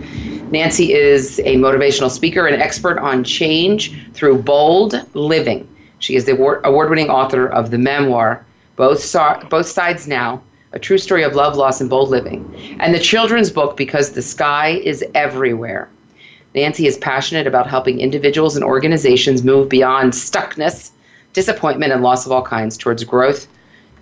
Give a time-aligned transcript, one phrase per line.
[0.51, 5.67] Nancy is a motivational speaker and expert on change through bold living.
[5.99, 6.33] She is the
[6.65, 8.45] award winning author of the memoir,
[8.77, 12.95] Both, so- Both Sides Now A True Story of Love, Loss, and Bold Living, and
[12.95, 15.89] the children's book, Because the Sky is Everywhere.
[16.55, 20.91] Nancy is passionate about helping individuals and organizations move beyond stuckness,
[21.33, 23.47] disappointment, and loss of all kinds towards growth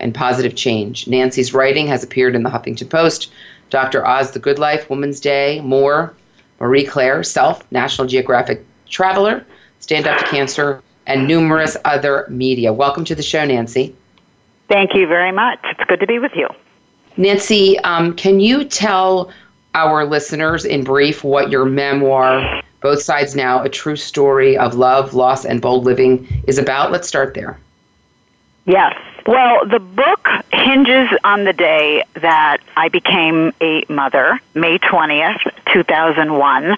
[0.01, 1.07] and positive change.
[1.07, 3.31] Nancy's writing has appeared in the Huffington Post,
[3.71, 4.07] Dr.
[4.07, 6.15] Oz, The Good Life, Woman's Day, More,
[6.61, 9.45] Marie Claire, Self, National Geographic Traveler,
[9.81, 12.73] Stand Up to Cancer, and numerous other media.
[12.73, 13.95] Welcome to the show, Nancy.
[14.69, 15.59] Thank you very much.
[15.65, 16.49] It's good to be with you.
[17.17, 19.31] Nancy, um, can you tell
[19.75, 25.15] our listeners in brief what your memoir, Both Sides Now, a true story of love,
[25.15, 26.91] loss, and bold living, is about?
[26.91, 27.59] Let's start there.
[28.67, 28.95] Yes.
[29.27, 35.41] Well, the book hinges on the day that I became a mother, May 20th,
[35.73, 36.71] 2001.
[36.71, 36.77] Uh,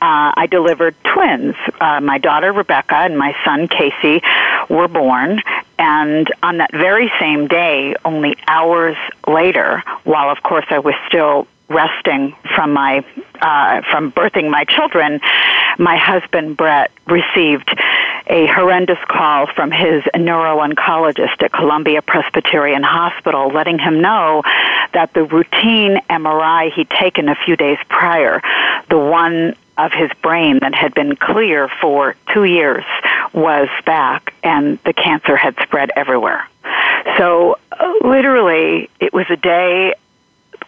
[0.00, 1.56] I delivered twins.
[1.80, 4.22] Uh, my daughter Rebecca and my son Casey
[4.68, 5.42] were born.
[5.76, 11.48] And on that very same day, only hours later, while of course I was still
[11.68, 13.04] resting from my
[13.40, 15.20] uh, from birthing my children,
[15.78, 17.68] my husband Brett received
[18.26, 24.42] a horrendous call from his neuro-oncologist at Columbia Presbyterian Hospital, letting him know
[24.92, 28.42] that the routine MRI he'd taken a few days prior,
[28.90, 32.84] the one of his brain that had been clear for two years,
[33.32, 36.46] was back, and the cancer had spread everywhere.
[37.16, 39.94] So, uh, literally, it was a day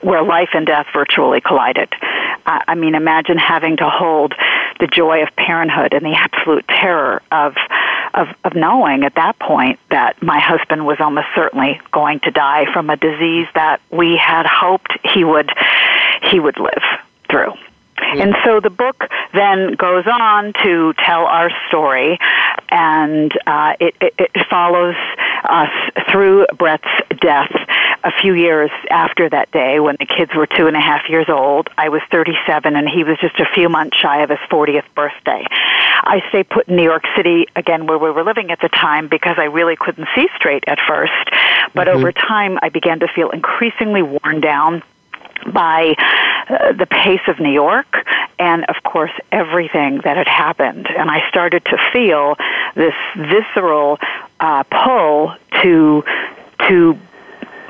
[0.00, 1.88] where life and death virtually collided.
[2.47, 4.34] I mean, imagine having to hold
[4.81, 7.55] the joy of parenthood and the absolute terror of,
[8.15, 12.65] of, of knowing at that point that my husband was almost certainly going to die
[12.72, 15.50] from a disease that we had hoped he would,
[16.22, 16.82] he would live
[17.31, 17.53] through.
[18.03, 22.19] And so the book then goes on to tell our story,
[22.71, 24.97] and uh, it, it, it follows
[25.44, 25.71] us
[26.11, 26.88] through Brett's
[27.21, 27.53] death
[28.03, 31.28] a few years after that day when the kids were two and a half years
[31.28, 31.69] old.
[31.77, 35.47] I was 37 and he was just a few months shy of his 40th birthday.
[35.50, 39.09] I stayed put in New York City again where we were living at the time
[39.09, 41.12] because I really couldn't see straight at first.
[41.75, 41.99] But mm-hmm.
[41.99, 44.82] over time I began to feel increasingly worn down
[45.47, 45.94] by
[46.49, 48.06] uh, the pace of New York
[48.38, 50.87] and, of course, everything that had happened.
[50.88, 52.37] And I started to feel
[52.75, 53.99] this visceral
[54.38, 56.05] uh, pull to
[56.69, 56.99] to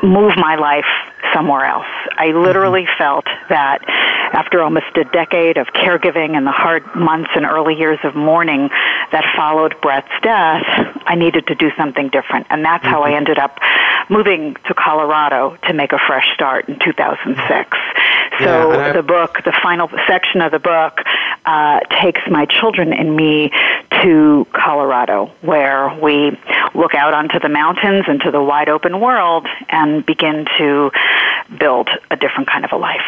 [0.03, 0.85] move my life
[1.35, 1.87] somewhere else.
[2.17, 2.99] I literally mm-hmm.
[2.99, 3.81] felt that
[4.33, 8.69] after almost a decade of caregiving and the hard months and early years of mourning
[9.13, 10.63] that followed Brett's death,
[11.07, 12.47] I needed to do something different.
[12.51, 12.93] And that's mm-hmm.
[12.93, 13.17] how I mm-hmm.
[13.17, 13.59] ended up
[14.09, 17.77] moving to Colorado to make a fresh start in 2006.
[18.39, 21.01] So yeah, the book, the final section of the book,
[21.45, 23.51] uh, takes my children and me
[24.03, 26.39] to Colorado, where we
[26.75, 30.91] look out onto the mountains, into the wide open world, and begin to
[31.59, 33.01] build a different kind of a life.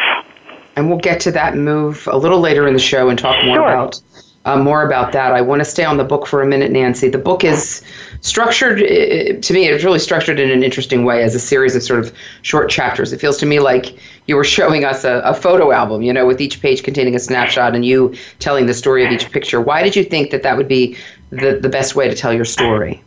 [0.75, 3.55] And we'll get to that move a little later in the show and talk more
[3.55, 3.67] sure.
[3.67, 4.01] about
[4.45, 5.33] uh, more about that.
[5.33, 7.07] I want to stay on the book for a minute, Nancy.
[7.07, 7.81] The book is
[8.21, 9.67] structured to me.
[9.67, 13.13] It's really structured in an interesting way as a series of sort of short chapters.
[13.13, 13.97] It feels to me like
[14.27, 17.19] you were showing us a, a photo album, you know, with each page containing a
[17.19, 19.61] snapshot and you telling the story of each picture.
[19.61, 20.97] Why did you think that that would be
[21.29, 23.01] the, the best way to tell your story?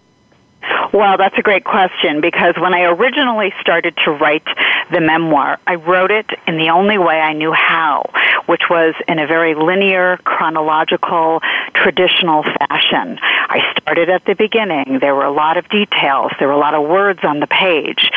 [0.92, 4.46] Well, that's a great question because when I originally started to write
[4.90, 8.10] the memoir, I wrote it in the only way I knew how,
[8.46, 11.40] which was in a very linear, chronological,
[11.74, 13.18] traditional fashion.
[13.22, 14.98] I started at the beginning.
[15.00, 16.32] There were a lot of details.
[16.38, 18.10] There were a lot of words on the page.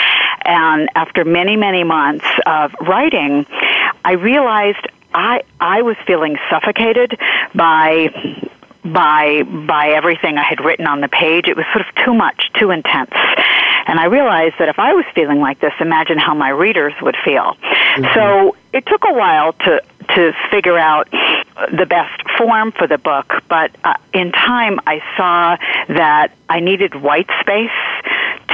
[0.46, 3.46] And after many, many months of writing,
[4.06, 7.20] I realized I, I was feeling suffocated
[7.54, 8.49] by
[8.84, 11.48] by by everything I had written on the page.
[11.48, 13.12] It was sort of too much, too intense.
[13.88, 17.18] And I realized that if I was feeling like this, imagine how my readers would
[17.26, 17.56] feel.
[17.56, 18.14] Mm-hmm.
[18.14, 19.82] So it took a while to
[20.16, 25.58] to figure out the best form for the book, but uh, in time I saw
[25.94, 27.70] that I needed white space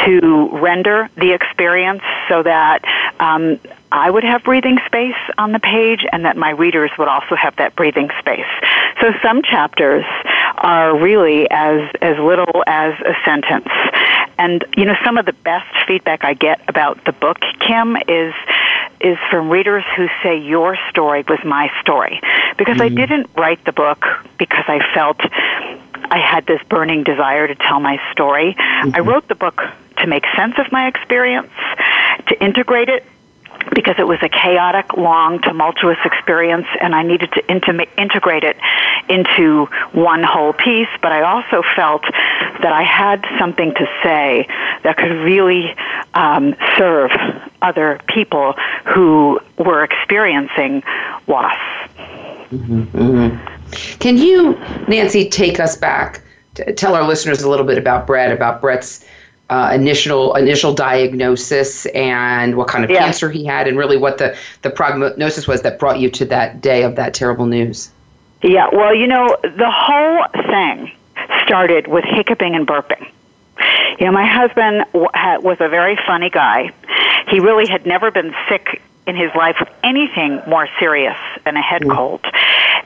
[0.06, 2.84] to render the experience so that
[3.20, 3.60] um,
[3.96, 7.56] I would have breathing space on the page and that my readers would also have
[7.56, 8.46] that breathing space.
[9.00, 10.04] So some chapters
[10.58, 13.70] are really as, as little as a sentence.
[14.38, 18.34] And, you know, some of the best feedback I get about the book, Kim, is
[19.02, 22.20] is from readers who say your story was my story.
[22.58, 22.98] Because mm-hmm.
[22.98, 24.04] I didn't write the book
[24.38, 25.20] because I felt
[26.12, 28.56] I had this burning desire to tell my story.
[28.58, 28.92] Mm-hmm.
[28.96, 29.62] I wrote the book
[29.98, 31.52] to make sense of my experience,
[32.28, 33.06] to integrate it
[33.74, 38.58] because it was a chaotic, long, tumultuous experience, and I needed to intima- integrate it
[39.10, 40.90] into one whole piece.
[41.02, 42.04] But I also felt
[42.62, 44.48] that I had something to say
[44.84, 45.76] that could really
[46.14, 47.12] um, serve
[47.62, 48.54] other people
[48.86, 50.84] who were experiencing
[51.28, 51.58] loss.
[52.52, 53.98] Mm-hmm, mm-hmm.
[54.00, 54.54] Can you,
[54.88, 56.22] Nancy, take us back?
[56.56, 59.04] To tell our listeners a little bit about Brett, about Brett's
[59.50, 63.00] uh, initial initial diagnosis and what kind of yeah.
[63.00, 66.62] cancer he had, and really what the the prognosis was that brought you to that
[66.62, 67.92] day of that terrible news.
[68.42, 70.92] Yeah, well, you know, the whole thing
[71.44, 73.10] started with hiccuping and burping.
[74.00, 76.72] You know, my husband was a very funny guy.
[77.30, 81.62] He really had never been sick in his life with anything more serious than a
[81.62, 81.96] head mm.
[81.96, 82.22] cold.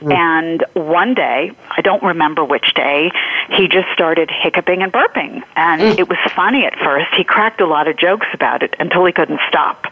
[0.00, 0.14] Mm.
[0.14, 3.10] And one day, I don't remember which day,
[3.50, 5.42] he just started hiccuping and burping.
[5.56, 5.98] And mm.
[5.98, 7.08] it was funny at first.
[7.16, 9.86] He cracked a lot of jokes about it until he couldn't stop.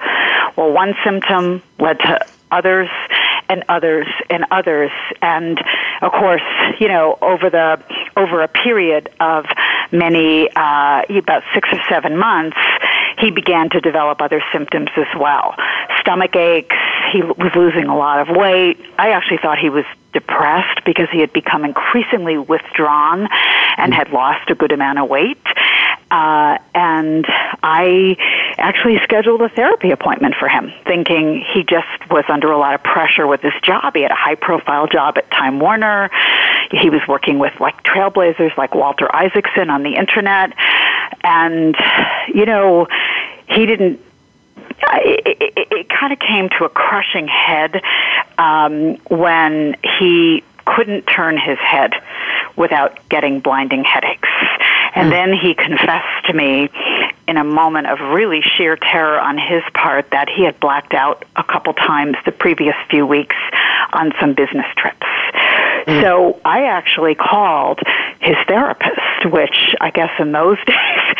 [0.57, 2.21] Well, one symptom led to
[2.51, 2.89] others
[3.49, 4.91] and others and others
[5.21, 5.59] and
[6.01, 6.43] of course
[6.81, 7.83] you know over the
[8.17, 9.45] over a period of
[9.93, 12.57] many uh about 6 or 7 months
[13.21, 15.55] he began to develop other symptoms as well.
[16.01, 16.77] Stomach aches,
[17.13, 18.79] he was losing a lot of weight.
[18.99, 23.29] I actually thought he was depressed because he had become increasingly withdrawn
[23.77, 25.39] and had lost a good amount of weight.
[26.11, 27.27] Uh, and
[27.63, 28.17] I
[28.57, 32.83] actually scheduled a therapy appointment for him, thinking he just was under a lot of
[32.83, 33.95] pressure with his job.
[33.95, 36.11] He had a high profile job at Time Warner.
[36.71, 40.55] He was working with like trailblazers like Walter Isaacson on the internet.
[41.23, 41.77] And,
[42.33, 42.89] you know,
[43.47, 44.01] he didn't
[44.83, 47.83] it, it, it kind of came to a crushing head
[48.39, 51.93] um, when he couldn't turn his head
[52.57, 54.29] without getting blinding headaches.
[54.95, 55.11] And mm.
[55.11, 56.69] then he confessed to me
[57.27, 61.25] in a moment of really sheer terror on his part that he had blacked out
[61.37, 63.37] a couple times the previous few weeks
[63.93, 65.07] on some business trips.
[65.87, 66.03] Mm.
[66.03, 67.81] So I actually called
[68.21, 71.17] his therapist, which I guess in those days,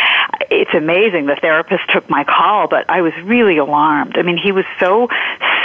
[0.51, 1.27] it's amazing.
[1.27, 4.17] The therapist took my call, but I was really alarmed.
[4.17, 5.09] I mean, he was so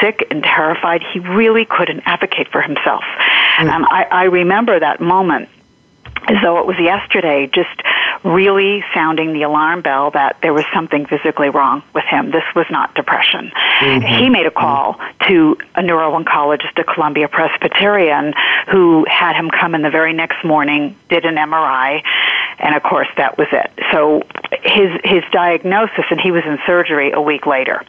[0.01, 3.03] sick and terrified, he really couldn't advocate for himself.
[3.57, 3.69] Mm.
[3.69, 5.50] And I, I remember that moment
[6.27, 7.81] as though it was yesterday, just
[8.24, 12.31] really sounding the alarm bell that there was something physically wrong with him.
[12.31, 13.51] This was not depression.
[13.79, 14.24] Mm-hmm.
[14.24, 15.33] He made a call mm-hmm.
[15.33, 18.33] to a neuro-oncologist at Columbia Presbyterian
[18.71, 22.03] who had him come in the very next morning, did an MRI,
[22.60, 23.72] and of course that was it.
[23.91, 24.24] So
[24.62, 27.83] his his diagnosis, and he was in surgery a week later.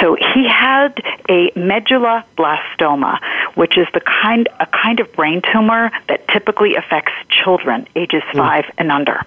[0.00, 3.18] So he had a medulloblastoma,
[3.54, 8.36] which is the kind a kind of brain tumor that typically affects children ages mm.
[8.36, 9.24] five and under.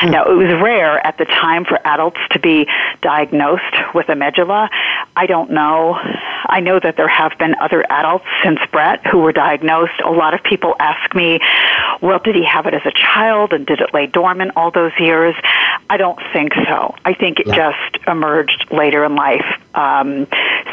[0.00, 0.10] Mm.
[0.12, 2.66] Now it was rare at the time for adults to be
[3.02, 4.70] diagnosed with a medulla.
[5.16, 5.98] I don't know.
[6.46, 10.00] I know that there have been other adults since Brett who were diagnosed.
[10.04, 11.40] A lot of people ask me,
[12.00, 14.92] well, did he have it as a child and did it lay dormant all those
[14.98, 15.36] years?
[15.88, 16.96] I don't think so.
[17.04, 17.54] I think it yeah.
[17.54, 19.46] just emerged later in life.
[19.74, 20.26] Um,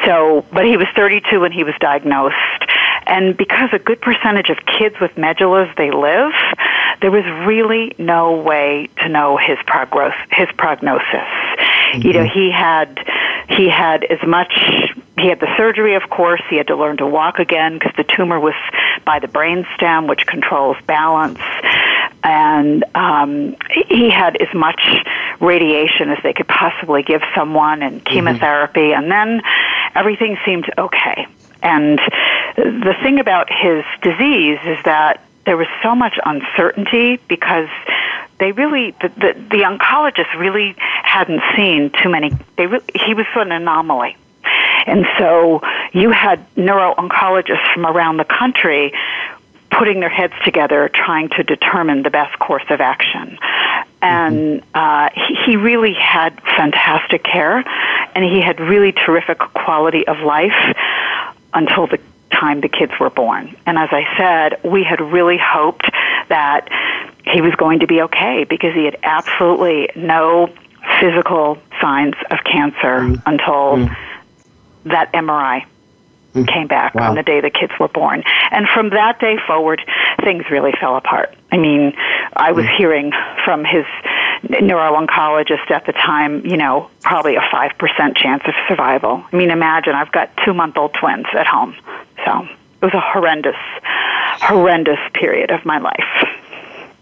[0.03, 2.35] so, but he was 32 when he was diagnosed,
[3.05, 6.33] and because a good percentage of kids with medullas they live,
[7.01, 11.29] there was really no way to know his progress, his prognosis.
[11.99, 12.07] Mm-hmm.
[12.07, 12.39] You know, mm-hmm.
[12.39, 12.99] he had
[13.49, 14.51] he had as much
[15.17, 16.41] he had the surgery, of course.
[16.49, 18.55] He had to learn to walk again because the tumor was
[19.05, 21.39] by the brainstem, which controls balance.
[22.23, 23.55] And um,
[23.87, 24.81] he had as much
[25.39, 28.13] radiation as they could possibly give someone and mm-hmm.
[28.13, 29.03] chemotherapy, mm-hmm.
[29.03, 29.41] and then
[29.93, 31.27] everything seemed okay.
[31.61, 31.99] And
[32.57, 37.69] the thing about his disease is that there was so much uncertainty because
[38.39, 43.25] they really the, the, the oncologist really hadn't seen too many they really, he was
[43.35, 44.17] an anomaly
[44.85, 45.61] and so
[45.93, 48.93] you had neuro-oncologists from around the country
[49.71, 53.37] putting their heads together trying to determine the best course of action.
[54.01, 54.69] And mm-hmm.
[54.73, 57.63] uh, he, he really had fantastic care,
[58.15, 60.75] and he had really terrific quality of life
[61.53, 61.99] until the
[62.39, 63.55] time the kids were born.
[63.65, 65.89] And as I said, we had really hoped
[66.29, 66.69] that
[67.23, 70.53] he was going to be okay because he had absolutely no
[70.99, 73.21] physical signs of cancer mm.
[73.25, 73.95] until mm.
[74.85, 75.65] that MRI
[76.33, 76.47] mm.
[76.47, 77.09] came back wow.
[77.09, 78.23] on the day the kids were born.
[78.51, 79.81] And from that day forward,
[80.23, 81.35] things really fell apart.
[81.51, 81.93] I mean,
[82.35, 82.77] I was mm.
[82.77, 83.11] hearing
[83.43, 83.85] from his
[84.49, 89.23] neuro-oncologist at the time, you know, probably a 5% chance of survival.
[89.31, 91.75] I mean, imagine I've got two-month-old twins at home.
[92.25, 92.47] So
[92.81, 93.55] it was a horrendous,
[94.41, 96.25] horrendous period of my life.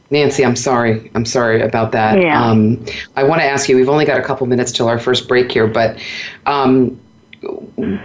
[0.10, 1.10] Nancy, I'm sorry.
[1.16, 2.22] I'm sorry about that.
[2.22, 2.42] Yeah.
[2.42, 3.76] Um, I want to ask you.
[3.76, 6.00] We've only got a couple minutes till our first break here, but
[6.46, 7.00] um,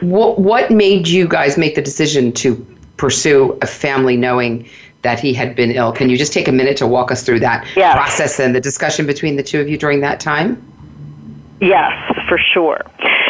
[0.01, 2.55] what what made you guys make the decision to
[2.97, 4.69] pursue a family knowing
[5.03, 5.93] that he had been ill?
[5.93, 7.95] Can you just take a minute to walk us through that yes.
[7.95, 10.61] process and the discussion between the two of you during that time?
[11.61, 11.93] Yes,
[12.27, 12.81] for sure.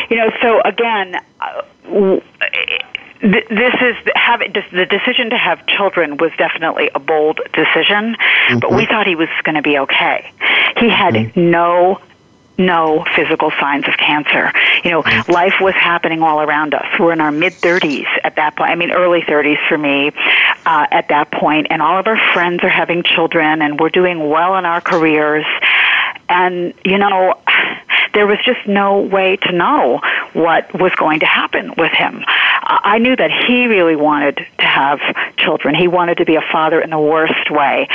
[0.08, 1.16] You know, so again.
[1.40, 2.20] Uh,
[3.20, 8.58] this is have the decision to have children was definitely a bold decision, mm-hmm.
[8.60, 8.92] but we mm-hmm.
[8.92, 10.32] thought he was going to be okay.
[10.78, 11.50] He had mm-hmm.
[11.50, 12.00] no
[12.58, 14.52] no physical signs of cancer.
[14.84, 15.32] You know, mm-hmm.
[15.32, 16.86] life was happening all around us.
[16.98, 18.70] We're in our mid 30s at that point.
[18.70, 20.12] I mean, early 30s for me
[20.66, 24.28] uh, at that point, and all of our friends are having children, and we're doing
[24.28, 25.46] well in our careers.
[26.28, 27.38] And, you know,
[28.14, 30.00] there was just no way to know
[30.32, 32.24] what was going to happen with him.
[32.70, 35.00] I knew that he really wanted to have
[35.36, 35.74] children.
[35.74, 37.88] He wanted to be a father in the worst way.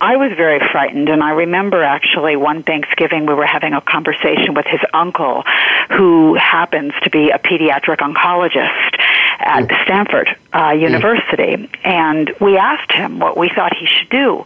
[0.00, 4.54] I was very frightened, and I remember actually one Thanksgiving we were having a conversation
[4.54, 5.44] with his uncle,
[5.90, 8.98] who happens to be a pediatric oncologist
[9.38, 9.84] at mm.
[9.84, 11.68] Stanford uh, University, mm.
[11.84, 14.44] and we asked him what we thought he should do.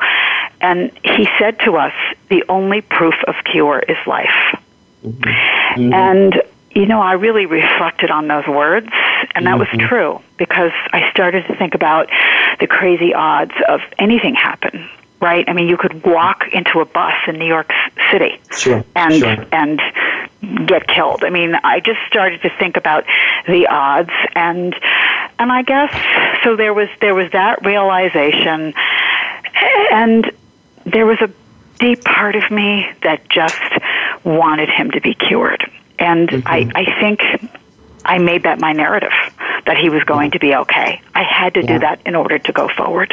[0.60, 1.92] And he said to us,
[2.28, 4.58] the only proof of cure is life.
[5.04, 5.22] Mm-hmm.
[5.22, 5.92] mm-hmm.
[5.92, 8.88] And, you know, I really reflected on those words,
[9.34, 9.78] and that mm-hmm.
[9.78, 12.08] was true because I started to think about
[12.60, 14.88] the crazy odds of anything happen.
[15.20, 15.44] Right?
[15.46, 17.70] I mean, you could walk into a bus in New York
[18.10, 19.46] City sure, and sure.
[19.52, 19.78] and
[20.66, 21.24] get killed.
[21.24, 23.04] I mean, I just started to think about
[23.46, 24.74] the odds and
[25.38, 25.92] and I guess
[26.42, 28.72] so there was there was that realization
[29.92, 30.30] and
[30.84, 31.30] there was a
[31.78, 33.60] deep part of me that just
[34.24, 35.70] wanted him to be cured.
[35.98, 36.48] And mm-hmm.
[36.48, 37.50] I, I think
[38.04, 39.12] I made that my narrative
[39.66, 41.00] that he was going to be okay.
[41.14, 41.66] I had to yeah.
[41.66, 43.12] do that in order to go forward.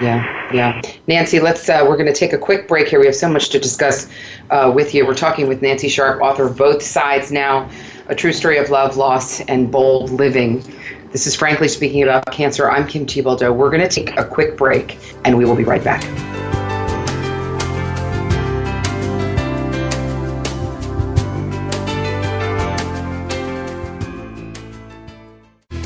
[0.00, 0.82] Yeah, yeah.
[1.06, 1.68] Nancy, let's.
[1.68, 2.98] Uh, we're going to take a quick break here.
[2.98, 4.10] We have so much to discuss
[4.50, 5.06] uh, with you.
[5.06, 7.70] We're talking with Nancy Sharp, author of Both Sides Now,
[8.08, 10.64] a true story of love, loss, and bold living.
[11.12, 12.68] This is Frankly Speaking About Cancer.
[12.68, 13.54] I'm Kim Thiboldeaux.
[13.54, 16.02] We're going to take a quick break, and we will be right back.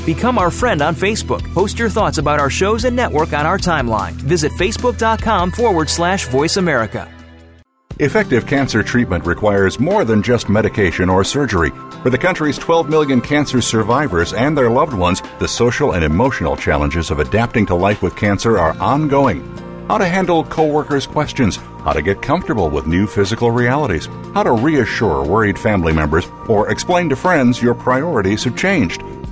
[0.09, 1.43] Become our friend on Facebook.
[1.53, 4.13] Post your thoughts about our shows and network on our timeline.
[4.13, 7.07] Visit facebook.com forward slash voice America.
[7.99, 11.69] Effective cancer treatment requires more than just medication or surgery.
[12.01, 16.57] For the country's 12 million cancer survivors and their loved ones, the social and emotional
[16.57, 19.43] challenges of adapting to life with cancer are ongoing.
[19.87, 24.53] How to handle coworkers' questions, how to get comfortable with new physical realities, how to
[24.53, 29.03] reassure worried family members, or explain to friends your priorities have changed.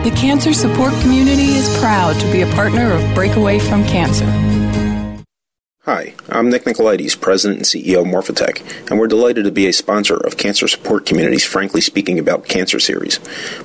[0.04, 4.26] The cancer support community is proud to be a partner of Breakaway from Cancer.
[5.86, 9.72] Hi, I'm Nick Nicolaides, President and CEO of Morphotek, and we're delighted to be a
[9.74, 13.18] sponsor of Cancer Support Community's Frankly Speaking About Cancer series.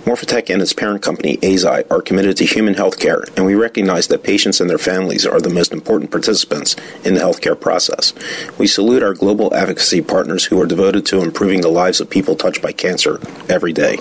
[0.03, 4.09] Morphotek and its parent company, Eisai, are committed to human health care, and we recognize
[4.09, 8.13] that patients and their families are the most important participants in the healthcare process.
[8.57, 12.35] We salute our global advocacy partners who are devoted to improving the lives of people
[12.35, 13.97] touched by cancer every day.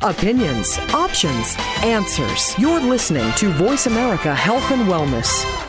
[0.00, 2.58] Opinions, options, answers.
[2.58, 5.67] You're listening to Voice America Health and Wellness.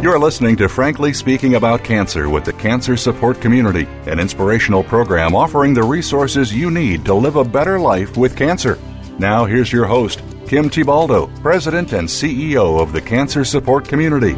[0.00, 5.34] You're listening to Frankly Speaking About Cancer with the Cancer Support Community, an inspirational program
[5.34, 8.78] offering the resources you need to live a better life with cancer.
[9.18, 14.34] Now, here's your host, Kim Thiboldeaux, President and CEO of the Cancer Support Community.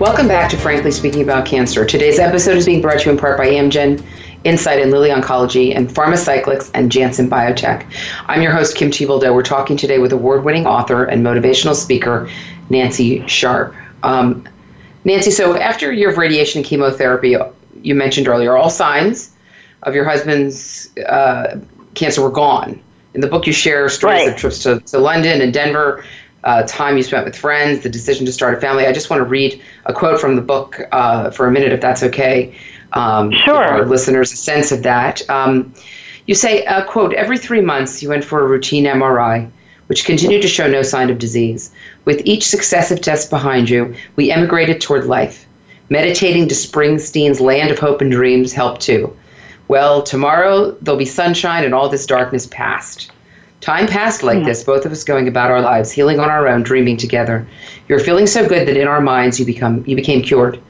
[0.00, 1.86] Welcome back to Frankly Speaking About Cancer.
[1.86, 4.04] Today's episode is being brought to you in part by Amgen
[4.44, 7.90] Incyte and Lilly Oncology, and Pharmacyclics and Janssen Biotech.
[8.26, 9.34] I'm your host, Kim Thiboldeaux.
[9.34, 12.28] We're talking today with award winning author and motivational speaker,
[12.68, 13.74] Nancy Sharp.
[14.02, 14.46] Um,
[15.04, 17.36] Nancy, so after a year of radiation and chemotherapy,
[17.80, 19.34] you mentioned earlier, all signs
[19.82, 21.58] of your husband's uh,
[21.94, 22.80] cancer were gone.
[23.14, 24.28] In the book, you share stories right.
[24.28, 26.04] of trips to, to London and Denver,
[26.42, 28.86] uh, time you spent with friends, the decision to start a family.
[28.86, 31.80] I just want to read a quote from the book uh, for a minute, if
[31.80, 32.54] that's okay
[32.94, 33.56] um, sure.
[33.56, 35.28] our listeners a sense of that.
[35.28, 35.72] Um,
[36.26, 39.50] you say, uh, quote, every three months you went for a routine MRI,
[39.88, 41.70] which continued to show no sign of disease.
[42.04, 45.46] With each successive test behind you, we emigrated toward life.
[45.90, 49.14] Meditating to Springsteen's land of hope and dreams helped too.
[49.68, 53.10] Well, tomorrow there'll be sunshine and all this darkness past.
[53.60, 54.44] Time passed like mm.
[54.44, 57.46] this, both of us going about our lives, healing on our own, dreaming together.
[57.88, 60.60] You're feeling so good that in our minds you become you became cured.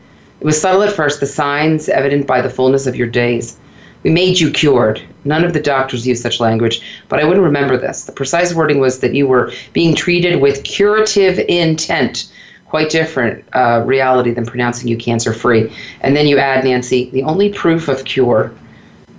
[0.44, 3.58] It was subtle at first, the signs evident by the fullness of your days.
[4.02, 5.00] We made you cured.
[5.24, 8.04] None of the doctors used such language, but I wouldn't remember this.
[8.04, 12.30] The precise wording was that you were being treated with curative intent.
[12.66, 15.74] Quite different uh, reality than pronouncing you cancer free.
[16.02, 18.52] And then you add, Nancy, the only proof of cure,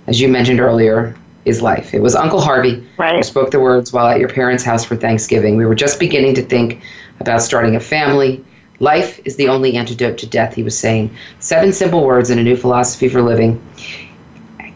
[0.06, 1.92] as you mentioned earlier, is life.
[1.92, 3.16] It was Uncle Harvey right.
[3.16, 5.56] who spoke the words while at your parents' house for Thanksgiving.
[5.56, 6.82] We were just beginning to think
[7.18, 8.44] about starting a family
[8.80, 11.14] Life is the only antidote to death, he was saying.
[11.40, 13.62] Seven simple words in a new philosophy for living.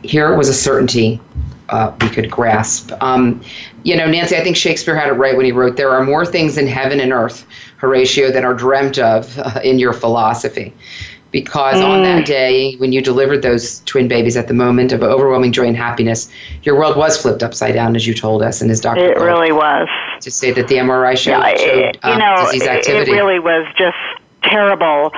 [0.03, 1.21] Here was a certainty
[1.71, 2.91] uh, we could grasp.
[3.01, 3.41] Um,
[3.85, 6.27] you know, Nancy, I think Shakespeare had it right when he wrote, There are more
[6.27, 10.75] things in heaven and earth, Horatio, than are dreamt of uh, in your philosophy
[11.31, 11.89] because mm.
[11.89, 12.27] on that mm.
[12.27, 16.31] day when you delivered those twin babies at the moment of overwhelming joy and happiness
[16.63, 19.53] your world was flipped upside down as you told us and as dr it really
[19.53, 19.89] was
[20.21, 23.39] to say that the mri showed, yeah, showed you um, know, disease activity it really
[23.39, 23.97] was just
[24.43, 25.11] terrible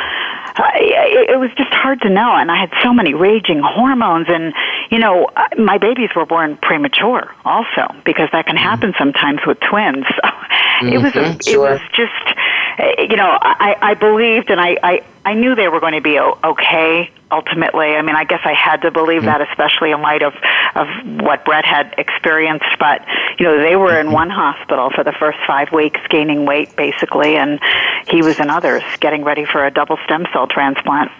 [0.55, 4.53] it was just hard to know and i had so many raging hormones and
[4.91, 9.59] you know my babies were born premature also because that can happen mm sometimes with
[9.61, 11.67] twins so mm-hmm, it was a, sure.
[11.67, 12.39] it was just
[12.79, 16.19] you know, I, I believed and I, I, I knew they were going to be
[16.19, 17.95] okay ultimately.
[17.95, 19.27] I mean, I guess I had to believe mm-hmm.
[19.27, 20.35] that, especially in light of,
[20.75, 20.87] of
[21.23, 22.67] what Brett had experienced.
[22.79, 23.05] But,
[23.39, 24.15] you know, they were in mm-hmm.
[24.15, 27.61] one hospital for the first five weeks, gaining weight basically, and
[28.09, 31.11] he was in others, getting ready for a double stem cell transplant.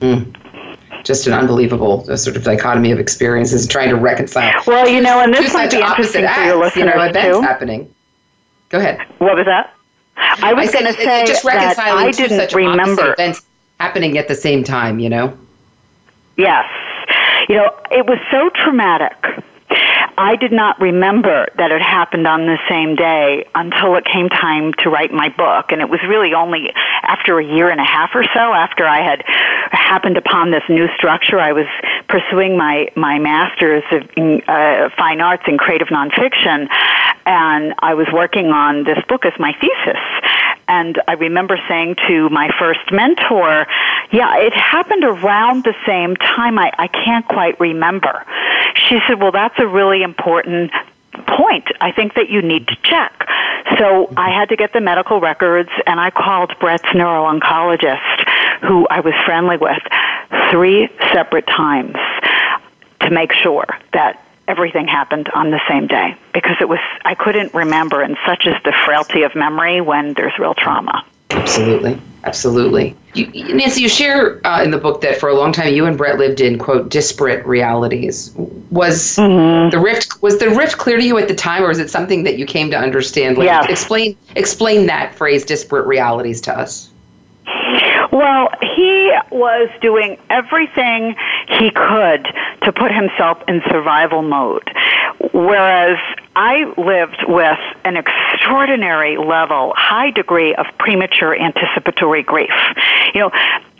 [0.00, 0.36] Mm
[1.04, 4.60] just an unbelievable sort of dichotomy of experiences trying to reconcile.
[4.66, 7.38] Well, you know, and this might be interesting acts, for your listeners you know, events
[7.38, 7.42] too.
[7.42, 7.94] happening.
[8.70, 9.06] Go ahead.
[9.18, 9.75] What was that?
[10.42, 13.42] I was going to say just that I didn't such remember events
[13.80, 14.98] happening at the same time.
[14.98, 15.38] You know.
[16.36, 16.66] Yes,
[17.48, 19.14] you know it was so traumatic.
[20.18, 24.72] I did not remember that it happened on the same day until it came time
[24.78, 25.72] to write my book.
[25.72, 29.02] And it was really only after a year and a half or so after I
[29.02, 29.22] had
[29.72, 31.38] happened upon this new structure.
[31.38, 31.66] I was
[32.08, 33.84] pursuing my, my master's
[34.16, 36.68] in uh, fine arts in creative nonfiction,
[37.26, 40.00] and I was working on this book as my thesis.
[40.68, 43.66] And I remember saying to my first mentor,
[44.10, 46.58] yeah, it happened around the same time.
[46.58, 48.24] I, I can't quite remember.
[48.88, 50.72] She said, well, that's a really important
[51.26, 53.26] point I think that you need to check.
[53.78, 58.28] So I had to get the medical records and I called Brett's neuro-oncologist
[58.62, 59.82] who I was friendly with
[60.50, 61.96] three separate times
[63.00, 67.54] to make sure that everything happened on the same day because it was I couldn't
[67.54, 71.04] remember and such is the frailty of memory when there's real trauma.
[71.30, 72.00] Absolutely.
[72.24, 72.96] Absolutely.
[73.14, 75.96] You, Nancy, you share uh, in the book that for a long time you and
[75.96, 78.32] Brett lived in quote disparate realities.
[78.70, 79.70] Was mm-hmm.
[79.70, 82.24] the rift was the rift clear to you at the time, or is it something
[82.24, 83.38] that you came to understand?
[83.38, 83.66] Like, yes.
[83.68, 86.90] Explain explain that phrase disparate realities to us.
[88.16, 91.14] Well, he was doing everything
[91.48, 92.26] he could
[92.62, 94.70] to put himself in survival mode,
[95.34, 95.98] whereas
[96.34, 102.54] I lived with an extraordinary level, high degree of premature anticipatory grief.
[103.12, 103.30] You know,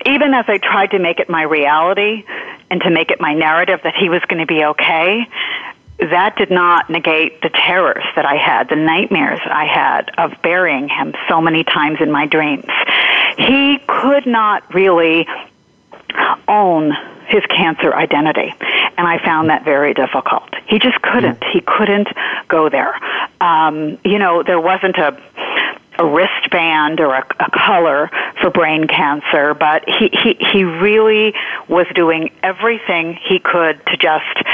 [0.05, 2.23] even as I tried to make it my reality
[2.71, 5.27] and to make it my narrative that he was going to be okay,
[5.99, 10.89] that did not negate the terrors that I had, the nightmares I had of burying
[10.89, 12.67] him so many times in my dreams.
[13.39, 15.27] He could not really
[16.49, 16.93] own
[17.29, 18.55] his cancer identity.
[18.99, 20.49] And I found that very difficult.
[20.67, 21.43] He just couldn't.
[21.53, 22.09] He couldn't
[22.49, 22.95] go there.
[23.41, 25.21] Um, you know, there wasn't a
[25.99, 31.35] a wristband or a, a color for brain cancer, but he, he, he really
[31.69, 34.46] was doing everything he could to just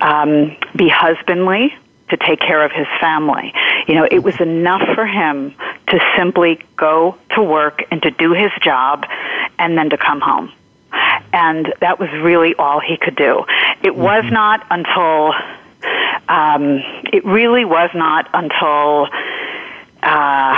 [0.00, 1.74] um, be husbandly,
[2.10, 3.52] to take care of his family.
[3.86, 5.54] You know, it was enough for him
[5.88, 9.06] to simply go to work and to do his job
[9.58, 10.52] and then to come home.
[11.32, 13.44] And that was really all he could do.
[13.82, 14.00] It mm-hmm.
[14.00, 15.34] was not until,
[16.28, 16.82] um,
[17.12, 19.08] it really was not until
[20.02, 20.56] uh,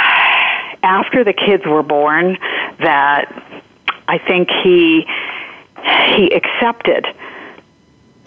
[0.82, 2.38] after the kids were born
[2.78, 3.60] that
[4.06, 5.06] I think he
[6.14, 7.06] he accepted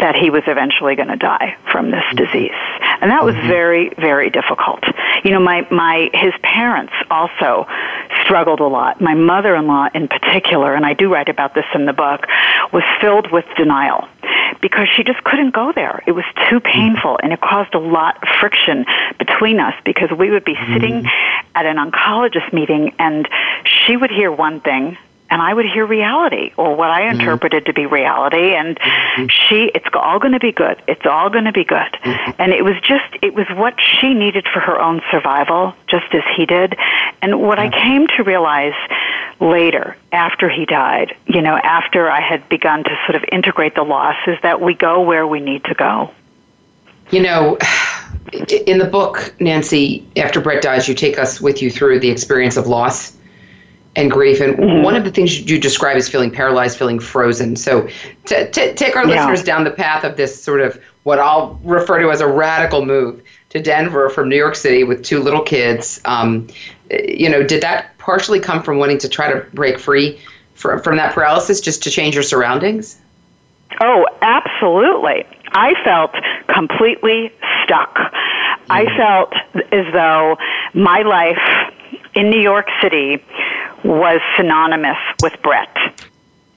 [0.04, 2.26] that he was eventually going to die from this mm-hmm.
[2.26, 2.60] disease.
[3.00, 3.48] And that was mm-hmm.
[3.48, 4.84] very, very difficult.
[5.24, 7.66] You know, my, my, his parents also
[8.22, 9.00] struggled a lot.
[9.00, 12.28] My mother-in-law in particular, and I do write about this in the book,
[12.74, 14.10] was filled with denial
[14.60, 16.04] because she just couldn't go there.
[16.06, 16.70] It was too mm-hmm.
[16.70, 18.86] painful and it caused a lot of friction
[19.18, 21.06] between us because we would be sitting
[21.56, 23.30] at an oncologist meeting and
[23.64, 24.98] she would hear one thing
[25.34, 27.20] and I would hear reality or what I mm-hmm.
[27.20, 29.26] interpreted to be reality and mm-hmm.
[29.30, 30.80] she it's all going to be good.
[30.88, 31.92] It's all going to be good.
[32.04, 32.32] Mm-hmm.
[32.38, 36.22] And it was just it was what she needed for her own survival just as
[36.38, 36.76] he did.
[37.24, 38.76] And what I came to realize
[39.40, 43.82] later after he died, you know, after I had begun to sort of integrate the
[43.82, 46.12] loss is that we go where we need to go.
[47.10, 47.58] You know,
[48.68, 52.56] in the book, Nancy, after Brett dies, you take us with you through the experience
[52.56, 53.18] of loss
[53.96, 54.42] and grief.
[54.42, 54.84] And mm-hmm.
[54.84, 57.56] one of the things you describe is feeling paralyzed, feeling frozen.
[57.56, 57.88] So,
[58.26, 59.28] to, to take our yeah.
[59.28, 62.86] listeners down the path of this sort of what I'll refer to as a radical
[62.86, 66.02] move to Denver from New York City with two little kids.
[66.06, 66.48] Um,
[66.90, 70.20] you know, did that partially come from wanting to try to break free
[70.56, 73.00] from, from that paralysis, just to change your surroundings?
[73.82, 75.26] Oh, absolutely.
[75.52, 76.12] I felt
[76.48, 77.32] completely
[77.64, 77.96] stuck.
[77.96, 78.72] Mm-hmm.
[78.72, 79.34] I felt
[79.72, 80.38] as though
[80.74, 81.38] my life
[82.16, 83.24] in New York City
[83.84, 85.76] was synonymous with Brett.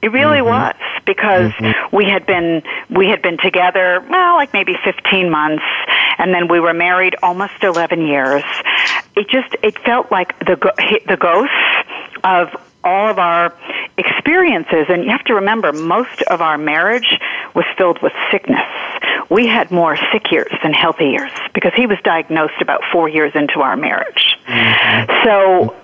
[0.01, 0.47] It really mm-hmm.
[0.47, 1.95] was because mm-hmm.
[1.95, 5.63] we had been we had been together well like maybe 15 months
[6.17, 8.43] and then we were married almost 11 years.
[9.15, 10.55] It just it felt like the
[11.07, 11.53] the ghosts
[12.23, 12.49] of
[12.83, 13.53] all of our
[13.97, 17.17] experiences and you have to remember most of our marriage
[17.55, 18.61] was filled with sickness.
[19.29, 23.33] We had more sick years than healthy years because he was diagnosed about 4 years
[23.35, 24.37] into our marriage.
[24.45, 25.23] Mm-hmm.
[25.25, 25.75] So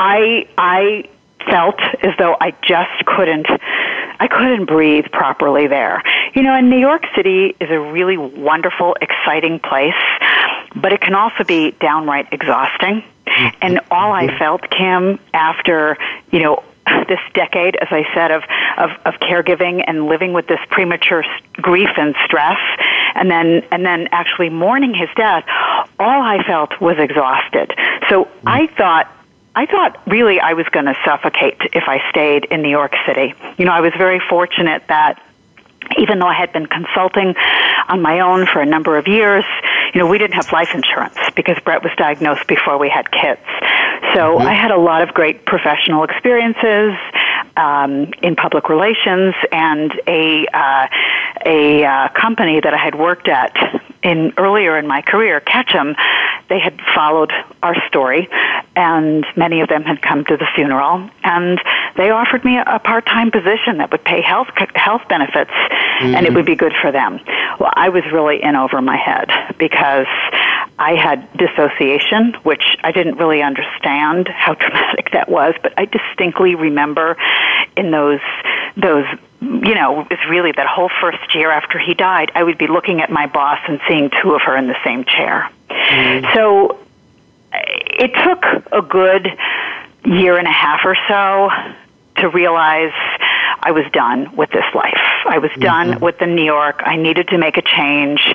[0.00, 1.08] I I
[1.50, 3.46] felt as though I just couldn't
[4.18, 6.02] I couldn't breathe properly there.
[6.34, 9.94] You know, and New York City is a really wonderful, exciting place,
[10.74, 13.02] but it can also be downright exhausting.
[13.26, 13.56] Mm-hmm.
[13.62, 14.38] And all I mm-hmm.
[14.38, 15.96] felt, Kim, after,
[16.30, 16.62] you know,
[17.08, 18.42] this decade, as I said, of,
[18.76, 22.58] of, of caregiving and living with this premature grief and stress,
[23.14, 25.44] and then and then actually mourning his death,
[25.98, 27.72] all I felt was exhausted.
[28.08, 28.48] So mm-hmm.
[28.48, 29.10] I thought
[29.54, 33.34] I thought really I was going to suffocate if I stayed in New York City.
[33.58, 35.22] You know, I was very fortunate that
[35.98, 37.34] even though I had been consulting
[37.88, 39.44] on my own for a number of years,
[39.92, 43.40] you know, we didn't have life insurance because Brett was diagnosed before we had kids.
[44.14, 44.46] So mm-hmm.
[44.46, 46.96] I had a lot of great professional experiences
[47.56, 50.86] um, in public relations and a uh,
[51.44, 53.56] a uh, company that I had worked at
[54.02, 55.94] in earlier in my career, Ketchum,
[56.48, 57.32] they had followed
[57.62, 58.28] our story,
[58.76, 61.60] and many of them had come to the funeral, and
[61.96, 66.14] they offered me a part-time position that would pay health health benefits, mm-hmm.
[66.14, 67.20] and it would be good for them.
[67.58, 70.06] Well, I was really in over my head because
[70.78, 76.54] I had dissociation, which I didn't really understand how traumatic that was, but I distinctly
[76.54, 77.16] remember
[77.76, 78.20] in those
[78.76, 79.04] those
[79.40, 82.66] you know, it was really that whole first year after he died, I would be
[82.66, 85.50] looking at my boss and seeing two of her in the same chair.
[85.70, 86.34] Mm.
[86.34, 86.78] So
[87.52, 89.28] it took a good
[90.04, 91.50] year and a half or so
[92.16, 92.92] to realize
[93.62, 95.00] I was done with this life.
[95.26, 96.04] I was done mm-hmm.
[96.04, 96.80] with the New York.
[96.84, 98.34] I needed to make a change.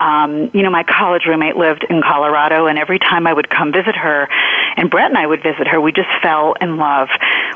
[0.00, 3.72] Um, you know, my college roommate lived in Colorado, and every time I would come
[3.72, 4.28] visit her,
[4.76, 7.08] and Brett and I would visit her, we just fell in love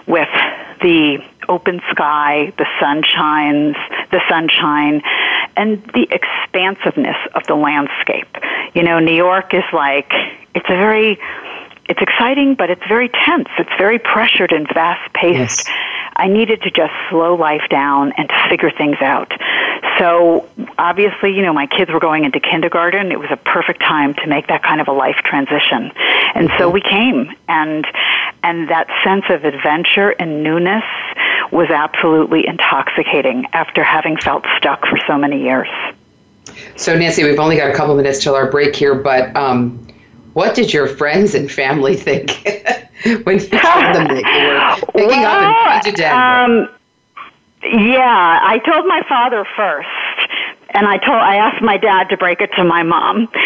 [0.06, 0.28] with
[0.82, 3.76] the open sky, the sunshines,
[4.10, 5.02] the sunshine,
[5.56, 8.28] and the expansiveness of the landscape.
[8.74, 10.12] You know, New York is like
[10.54, 11.18] it's a very
[11.88, 13.48] it's exciting, but it's very tense.
[13.58, 15.68] It's very pressured and fast paced.
[15.68, 15.95] Yes.
[16.16, 19.32] I needed to just slow life down and to figure things out.
[19.98, 20.48] So
[20.78, 23.12] obviously, you know, my kids were going into kindergarten.
[23.12, 25.92] It was a perfect time to make that kind of a life transition.
[26.34, 27.86] And so we came and
[28.42, 30.84] and that sense of adventure and newness
[31.50, 35.68] was absolutely intoxicating after having felt stuck for so many years.
[36.76, 39.86] So Nancy, we've only got a couple minutes till our break here, but um,
[40.34, 42.46] what did your friends and family think
[43.24, 46.14] when you told them that you were picking well, up and to Denver?
[46.14, 46.68] Um,
[47.62, 49.88] yeah, I told my father first,
[50.70, 53.28] and I told I asked my dad to break it to my mom.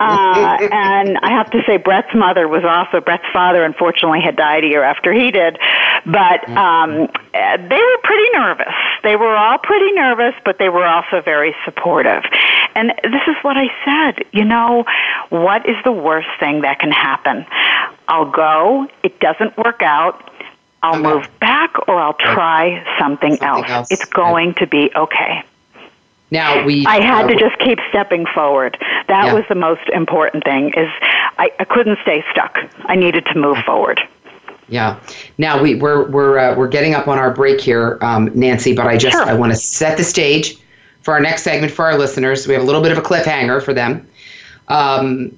[0.00, 3.62] Uh, and I have to say, Brett's mother was also Brett's father.
[3.64, 5.58] Unfortunately, had died a year after he did,
[6.06, 8.72] but um, they were pretty nervous.
[9.02, 12.22] They were all pretty nervous, but they were also very supportive.
[12.74, 14.24] And this is what I said.
[14.32, 14.84] You know,
[15.28, 17.46] what is the worst thing that can happen?
[18.08, 18.88] I'll go.
[19.02, 20.30] It doesn't work out.
[20.82, 21.02] I'll okay.
[21.02, 23.68] move back, or I'll try something, something else.
[23.68, 23.90] else.
[23.90, 25.42] It's going to be okay.
[26.30, 26.86] Now we.
[26.86, 28.78] I had uh, to just keep stepping forward.
[29.08, 29.34] That yeah.
[29.34, 30.72] was the most important thing.
[30.76, 30.88] Is
[31.38, 32.58] I, I couldn't stay stuck.
[32.84, 34.00] I needed to move forward.
[34.68, 35.00] Yeah.
[35.36, 38.74] Now we, we're we're uh, we're getting up on our break here, um, Nancy.
[38.74, 39.24] But I just sure.
[39.24, 40.56] I want to set the stage
[41.02, 42.46] for our next segment for our listeners.
[42.46, 44.06] We have a little bit of a cliffhanger for them.
[44.68, 45.36] Um,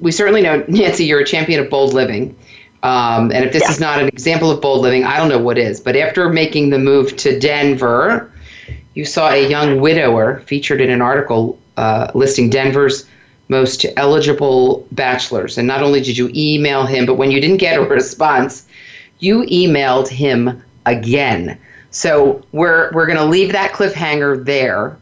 [0.00, 2.36] we certainly know, Nancy, you're a champion of bold living.
[2.82, 3.70] Um, and if this yeah.
[3.70, 5.80] is not an example of bold living, I don't know what is.
[5.80, 8.30] But after making the move to Denver,
[8.94, 13.06] you saw a young widower featured in an article uh, listing Denver's
[13.48, 15.58] most eligible bachelors.
[15.58, 18.66] And not only did you email him, but when you didn't get a response,
[19.18, 21.58] you emailed him again.
[21.90, 24.96] So we're we're going to leave that cliffhanger there.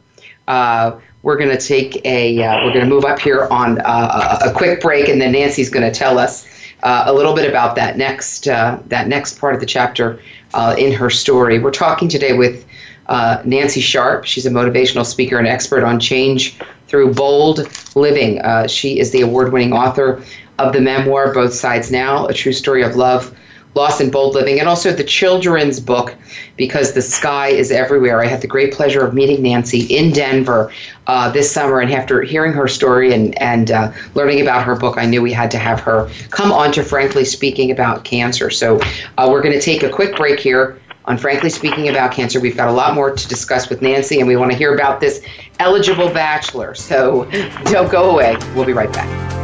[0.46, 4.38] Uh, we're going to take a uh, we're going to move up here on uh,
[4.44, 6.46] a quick break, and then Nancy's going to tell us
[6.82, 10.20] uh, a little bit about that next uh, that next part of the chapter
[10.52, 11.58] uh, in her story.
[11.58, 12.66] We're talking today with
[13.08, 14.24] Nancy Sharp.
[14.24, 18.40] She's a motivational speaker and expert on change through bold living.
[18.68, 20.22] She is the award winning author
[20.58, 23.34] of the memoir Both Sides Now, a true story of love,
[23.74, 26.14] loss, and bold living, and also the children's book,
[26.56, 28.22] Because the Sky is Everywhere.
[28.22, 30.72] I had the great pleasure of meeting Nancy in Denver
[31.06, 34.96] uh, this summer, and after hearing her story and, and uh, learning about her book,
[34.96, 38.50] I knew we had to have her come on to Frankly Speaking about cancer.
[38.50, 38.80] So
[39.18, 42.40] uh, we're going to take a quick break here on Frankly Speaking About Cancer.
[42.40, 45.00] We've got a lot more to discuss with Nancy, and we want to hear about
[45.00, 45.22] this
[45.58, 46.74] eligible bachelor.
[46.74, 47.24] So
[47.64, 48.36] don't go away.
[48.54, 49.43] We'll be right back.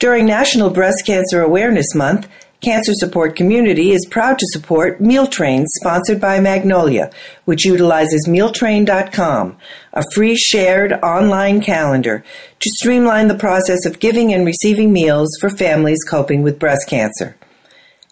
[0.00, 2.26] During National Breast Cancer Awareness Month,
[2.64, 7.10] Cancer Support Community is proud to support Meal Trains sponsored by Magnolia,
[7.44, 9.58] which utilizes mealtrain.com,
[9.92, 12.24] a free shared online calendar
[12.60, 17.36] to streamline the process of giving and receiving meals for families coping with breast cancer.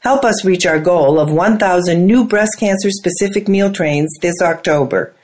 [0.01, 5.15] Help us reach our goal of 1,000 new breast cancer specific meal trains this October.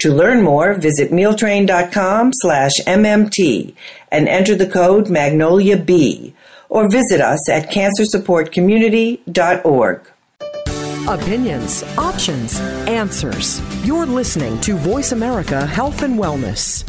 [0.00, 3.76] To learn more, visit mealtrain.com slash MMT
[4.10, 6.34] and enter the code Magnolia B
[6.68, 10.00] or visit us at cancersupportcommunity.org.
[11.08, 13.62] Opinions, options, answers.
[13.86, 16.84] You're listening to Voice America Health and Wellness.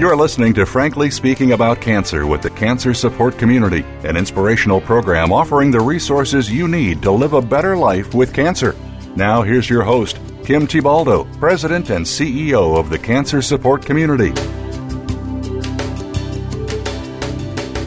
[0.00, 5.32] You're listening to Frankly Speaking About Cancer with the Cancer Support Community, an inspirational program
[5.32, 8.76] offering the resources you need to live a better life with cancer.
[9.16, 14.30] Now, here's your host, Kim Thiboldeaux, President and CEO of the Cancer Support Community.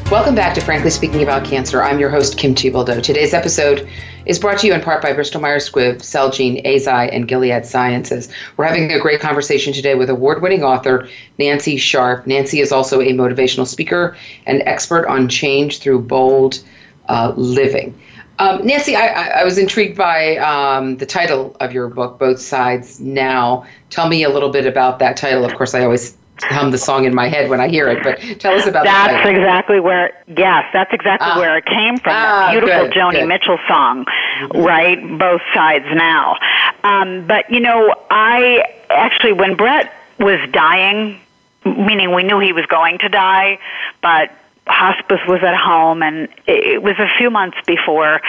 [0.09, 1.83] Welcome back to Frankly Speaking About Cancer.
[1.83, 3.03] I'm your host, Kim Thiboldeaux.
[3.03, 3.87] Today's episode
[4.25, 8.27] is brought to you in part by Bristol Myers Squibb, Celgene, Eisai, and Gilead Sciences.
[8.57, 12.25] We're having a great conversation today with award winning author Nancy Sharp.
[12.25, 14.17] Nancy is also a motivational speaker
[14.47, 16.63] and expert on change through bold
[17.07, 17.93] uh, living.
[18.39, 22.99] Um, Nancy, I, I, was intrigued by um, the title of your book, Both Sides
[22.99, 23.65] Now.
[23.89, 25.43] Tell me a little bit about that title.
[25.43, 28.03] Of course, I always hum the song in my head when I hear it.
[28.03, 29.11] But tell us about that.
[29.11, 30.11] that's exactly where.
[30.27, 31.39] Yes, that's exactly ah.
[31.39, 32.13] where it came from.
[32.15, 33.27] Ah, beautiful good, Joni good.
[33.27, 34.61] Mitchell song, mm-hmm.
[34.61, 35.17] right?
[35.17, 36.35] Both sides now.
[36.83, 41.19] Um, but you know, I actually when Brett was dying,
[41.65, 43.59] meaning we knew he was going to die,
[44.01, 44.31] but
[44.67, 48.21] hospice was at home, and it was a few months before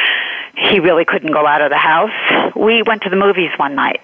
[0.54, 2.54] he really couldn't go out of the house.
[2.56, 4.00] We went to the movies one night,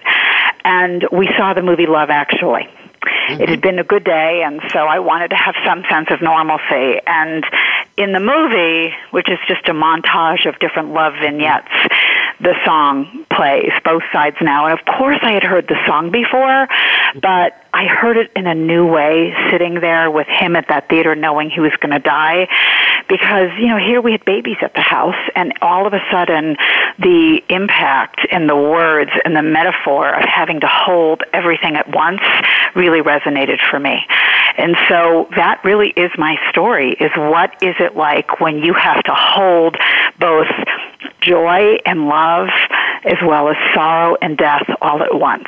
[0.63, 2.69] and we saw the movie Love Actually
[3.05, 3.41] Mm-hmm.
[3.41, 6.21] It had been a good day, and so I wanted to have some sense of
[6.21, 6.99] normalcy.
[7.05, 7.43] And
[7.97, 11.71] in the movie, which is just a montage of different love vignettes,
[12.39, 14.65] the song plays, Both Sides Now.
[14.65, 16.67] And of course, I had heard the song before,
[17.19, 21.13] but I heard it in a new way, sitting there with him at that theater
[21.13, 22.47] knowing he was going to die.
[23.09, 26.55] Because, you know, here we had babies at the house, and all of a sudden,
[26.99, 32.21] the impact and the words and the metaphor of having to hold everything at once
[32.75, 33.99] really resonated for me.
[34.57, 39.03] And so that really is my story, is what is it like when you have
[39.03, 39.75] to hold
[40.17, 40.47] both
[41.19, 42.47] joy and love
[43.03, 45.47] as well as sorrow and death all at once.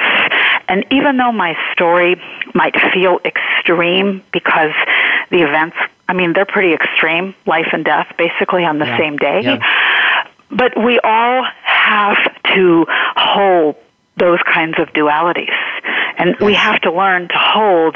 [0.68, 2.22] And even though my story
[2.54, 4.74] might feel extreme because
[5.32, 5.78] the events,
[6.08, 8.98] I mean, they're pretty extreme, life and death basically on the yeah.
[8.98, 9.42] same day.
[9.44, 9.60] Yeah.
[10.50, 12.18] But we all have
[12.56, 13.76] to hold
[14.18, 15.54] those kinds of dualities.
[16.18, 17.96] And we have to learn to hold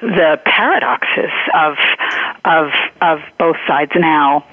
[0.00, 1.76] the paradoxes of,
[2.44, 2.70] of,
[3.02, 4.46] of both sides now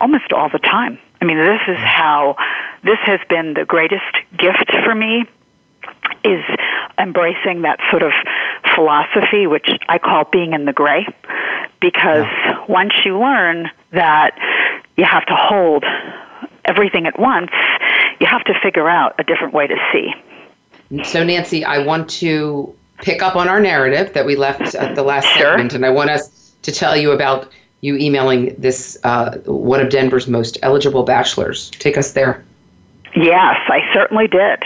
[0.00, 0.98] almost all the time.
[1.20, 2.36] I mean, this is how,
[2.84, 4.04] this has been the greatest
[4.36, 5.24] gift for me
[6.24, 6.44] is
[6.98, 8.12] embracing that sort of
[8.74, 11.06] philosophy, which I call being in the gray,
[11.80, 12.64] because yeah.
[12.68, 14.36] once you learn that
[14.96, 15.84] you have to hold
[16.64, 17.50] everything at once,
[18.20, 20.12] you have to figure out a different way to see.
[21.04, 25.02] So, Nancy, I want to pick up on our narrative that we left at the
[25.02, 25.52] last sure.
[25.52, 29.90] segment, and I want us to tell you about you emailing this uh, one of
[29.90, 31.70] Denver's most eligible bachelors.
[31.70, 32.44] Take us there.
[33.14, 34.64] Yes, I certainly did.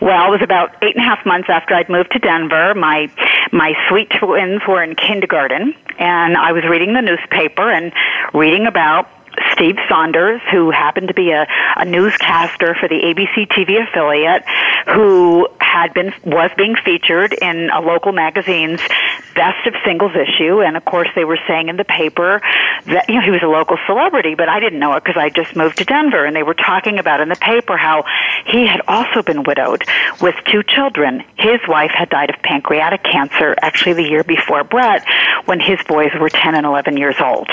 [0.00, 2.74] Well, it was about eight and a half months after I'd moved to Denver.
[2.74, 3.10] My
[3.52, 7.92] my sweet twins were in kindergarten, and I was reading the newspaper and
[8.32, 9.08] reading about
[9.52, 14.44] Steve Saunders, who happened to be a, a newscaster for the ABC TV affiliate,
[14.94, 18.80] who had been was being featured in a local magazine's
[19.34, 22.40] best of singles issue, and of course they were saying in the paper
[22.86, 25.30] that you know he was a local celebrity, but I didn't know it because I
[25.30, 28.04] just moved to Denver, and they were talking about in the paper how
[28.46, 29.82] he had also been widowed
[30.20, 31.24] with two children.
[31.36, 35.04] His wife had died of pancreatic cancer actually the year before Brett,
[35.46, 37.48] when his boys were 10 and 11 years old.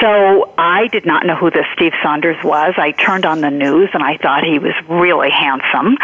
[0.00, 2.74] So I did not know who this Steve Saunders was.
[2.76, 5.96] I turned on the news and I thought he was really handsome.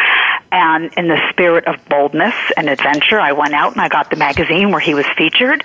[0.52, 4.16] And in the spirit of boldness and adventure, I went out and I got the
[4.16, 5.62] magazine where he was featured.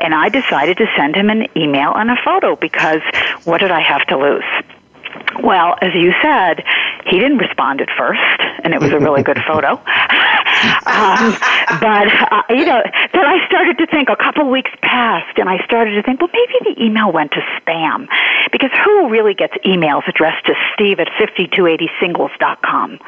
[0.00, 3.00] And I decided to send him an email and a photo because
[3.44, 4.75] what did I have to lose?
[5.42, 6.64] Well, as you said,
[7.06, 8.20] he didn't respond at first,
[8.64, 9.72] and it was a really good photo.
[10.86, 11.36] um,
[11.80, 12.82] but uh, you know,
[13.12, 14.08] then I started to think.
[14.08, 17.40] A couple weeks passed, and I started to think, well, maybe the email went to
[17.58, 18.06] spam,
[18.52, 22.98] because who really gets emails addressed to Steve at 5280singles.com?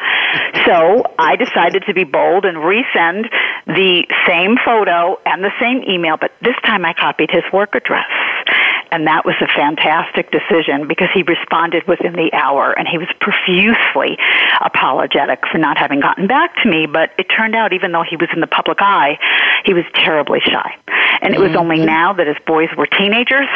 [0.66, 3.30] So I decided to be bold and resend
[3.66, 8.10] the same photo and the same email, but this time I copied his work address.
[8.90, 13.08] And that was a fantastic decision because he responded within the hour and he was
[13.20, 14.18] profusely
[14.60, 16.86] apologetic for not having gotten back to me.
[16.86, 19.18] But it turned out, even though he was in the public eye,
[19.64, 20.76] he was terribly shy.
[21.20, 21.58] And it was mm-hmm.
[21.58, 23.48] only now that his boys were teenagers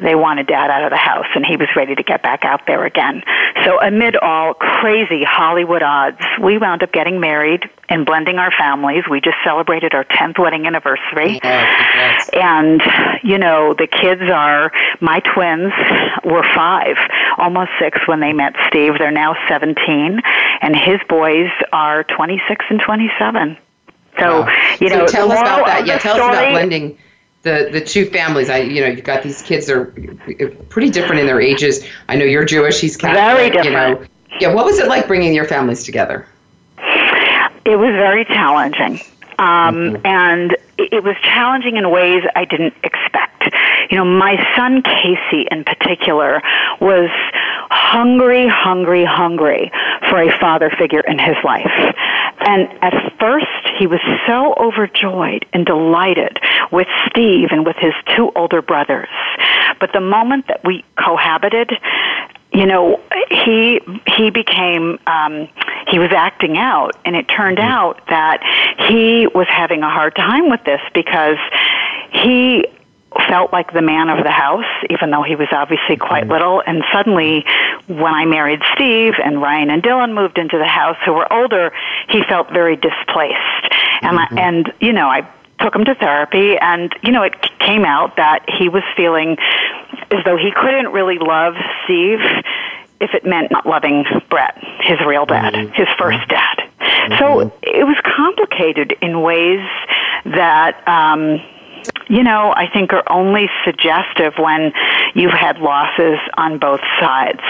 [0.00, 2.66] they wanted dad out of the house and he was ready to get back out
[2.66, 3.22] there again.
[3.64, 9.04] So amid all crazy Hollywood odds, we wound up getting married and blending our families.
[9.10, 11.40] We just celebrated our 10th wedding anniversary.
[11.42, 12.30] yes.
[12.32, 12.82] And,
[13.22, 15.72] you know, the kids are, my twins
[16.24, 16.96] were five,
[17.38, 18.94] almost six when they met Steve.
[18.98, 20.20] They're now 17
[20.60, 23.56] and his boys are 26 and 27.
[24.18, 24.74] So, wow.
[24.80, 25.86] you know, so tell us about that.
[25.86, 26.98] Yeah, tell story, us about blending
[27.46, 28.50] the the two families.
[28.50, 29.86] I you know you've got these kids are
[30.68, 31.86] pretty different in their ages.
[32.08, 32.80] I know you're Jewish.
[32.80, 33.22] He's Catholic.
[33.22, 34.00] Very different.
[34.00, 34.06] You know,
[34.40, 34.52] yeah.
[34.52, 36.26] What was it like bringing your families together?
[37.64, 39.00] It was very challenging.
[39.38, 40.06] Um, mm-hmm.
[40.06, 43.54] And it was challenging in ways I didn't expect.
[43.90, 46.42] You know, my son Casey in particular
[46.80, 47.10] was
[47.70, 49.70] hungry, hungry, hungry
[50.08, 51.94] for a father figure in his life.
[52.40, 53.46] And at first,
[53.78, 56.38] he was so overjoyed and delighted
[56.70, 59.08] with Steve and with his two older brothers.
[59.80, 61.72] But the moment that we cohabited,
[62.52, 63.00] you know,
[63.30, 63.80] he
[64.16, 65.48] he became um,
[65.88, 67.70] he was acting out, and it turned mm-hmm.
[67.70, 68.40] out that
[68.88, 71.38] he was having a hard time with this because
[72.12, 72.66] he
[73.28, 76.32] felt like the man of the house, even though he was obviously quite mm-hmm.
[76.32, 76.62] little.
[76.66, 77.44] And suddenly,
[77.86, 81.72] when I married Steve and Ryan and Dylan moved into the house, who were older,
[82.08, 83.64] he felt very displaced.
[84.02, 84.38] And mm-hmm.
[84.38, 85.28] I, and you know, I
[85.60, 89.36] took him to therapy, and you know, it came out that he was feeling
[90.10, 91.54] as though he couldn't really love
[91.84, 92.20] Steve
[92.98, 95.72] if it meant not loving Brett, his real dad, mm-hmm.
[95.74, 96.30] his first mm-hmm.
[96.30, 96.56] dad.
[96.80, 97.18] Mm-hmm.
[97.18, 99.66] So it was complicated in ways
[100.24, 100.82] that.
[100.86, 101.40] Um,
[102.08, 104.72] you know, I think are only suggestive when
[105.14, 107.40] you've had losses on both sides.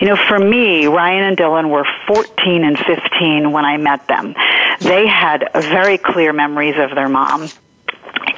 [0.00, 4.34] You know, for me, Ryan and Dylan were 14 and 15 when I met them.
[4.80, 7.48] They had very clear memories of their mom.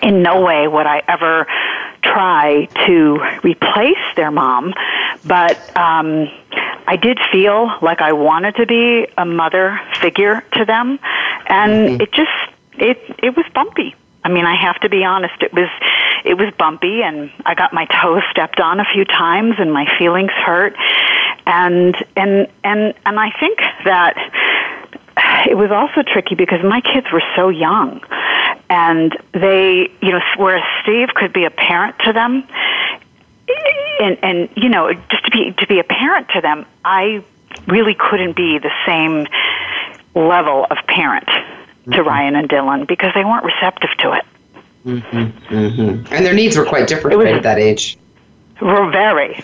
[0.02, 1.46] In no way would I ever
[2.02, 4.72] try to replace their mom,
[5.24, 6.28] but um,
[6.86, 10.98] I did feel like I wanted to be a mother figure to them,
[11.46, 12.00] and mm-hmm.
[12.00, 12.30] it just
[12.78, 13.94] it it was bumpy.
[14.26, 15.40] I mean, I have to be honest.
[15.40, 15.68] It was
[16.24, 19.86] it was bumpy, and I got my toes stepped on a few times, and my
[20.00, 20.74] feelings hurt,
[21.46, 24.16] and and and and I think that
[25.48, 28.00] it was also tricky because my kids were so young,
[28.68, 32.42] and they, you know, whereas Steve could be a parent to them,
[34.00, 37.22] and and you know, just to be to be a parent to them, I
[37.68, 39.28] really couldn't be the same
[40.16, 41.28] level of parent
[41.86, 42.08] to mm-hmm.
[42.08, 44.24] Ryan and Dylan because they weren't receptive to it.
[44.84, 45.54] Mm-hmm.
[45.54, 46.14] Mm-hmm.
[46.14, 47.98] And their needs were quite different was, right at that age.
[48.60, 49.42] Were very,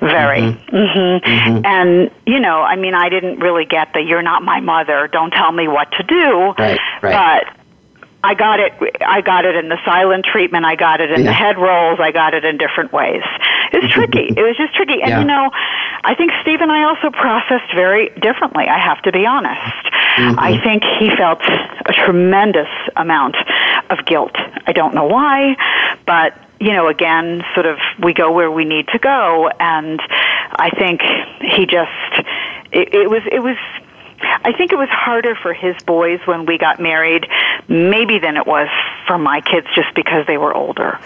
[0.00, 0.40] very.
[0.40, 0.76] Mm-hmm.
[0.76, 1.28] mm-hmm.
[1.28, 1.66] Mm-hmm.
[1.66, 5.32] And you know, I mean, I didn't really get the "you're not my mother, don't
[5.32, 7.44] tell me what to do." Right, right.
[7.46, 7.56] But
[8.24, 8.72] I got it.
[9.06, 10.64] I got it in the silent treatment.
[10.64, 11.26] I got it in yeah.
[11.26, 12.00] the head rolls.
[12.00, 13.22] I got it in different ways.
[13.72, 14.32] It's tricky.
[14.34, 15.02] it was just tricky.
[15.02, 15.20] And yeah.
[15.20, 15.50] you know,
[16.04, 18.66] I think Steve and I also processed very differently.
[18.66, 19.60] I have to be honest.
[20.16, 20.38] Mm-hmm.
[20.38, 23.36] I think he felt a tremendous amount
[23.90, 24.34] of guilt.
[24.66, 25.56] I don't know why,
[26.06, 30.00] but you know, again, sort of we go where we need to go, and
[30.56, 31.02] I think
[31.42, 31.90] he just
[32.72, 33.58] it, it was it was
[34.24, 37.26] I think it was harder for his boys when we got married,
[37.68, 38.68] maybe than it was
[39.06, 40.98] for my kids just because they were older.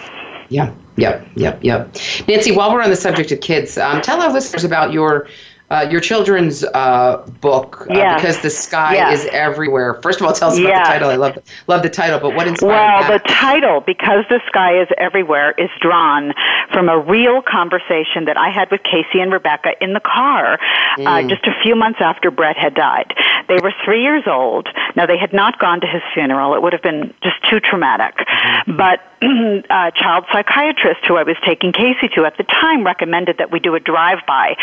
[0.49, 1.95] Yeah, yep, yep, yep.
[2.27, 5.29] Nancy, while we're on the subject of kids, um, tell our listeners about your
[5.71, 10.01] uh, your children's uh, book uh, because the sky is everywhere.
[10.03, 11.11] First of all, tell us about the title.
[11.11, 12.75] I love love the title, but what inspired it?
[12.75, 13.23] well, that?
[13.23, 16.33] the title, because the sky is everywhere, is drawn
[16.73, 20.97] from a real conversation that I had with Casey and Rebecca in the car uh,
[20.97, 21.29] mm.
[21.29, 23.15] just a few months after Brett had died.
[23.49, 24.69] They were three years old.
[24.97, 28.17] Now they had not gone to his funeral; it would have been just too traumatic.
[28.17, 28.77] Mm-hmm.
[28.79, 33.51] But a child psychiatrist who I was taking Casey to at the time recommended that
[33.51, 34.57] we do a drive-by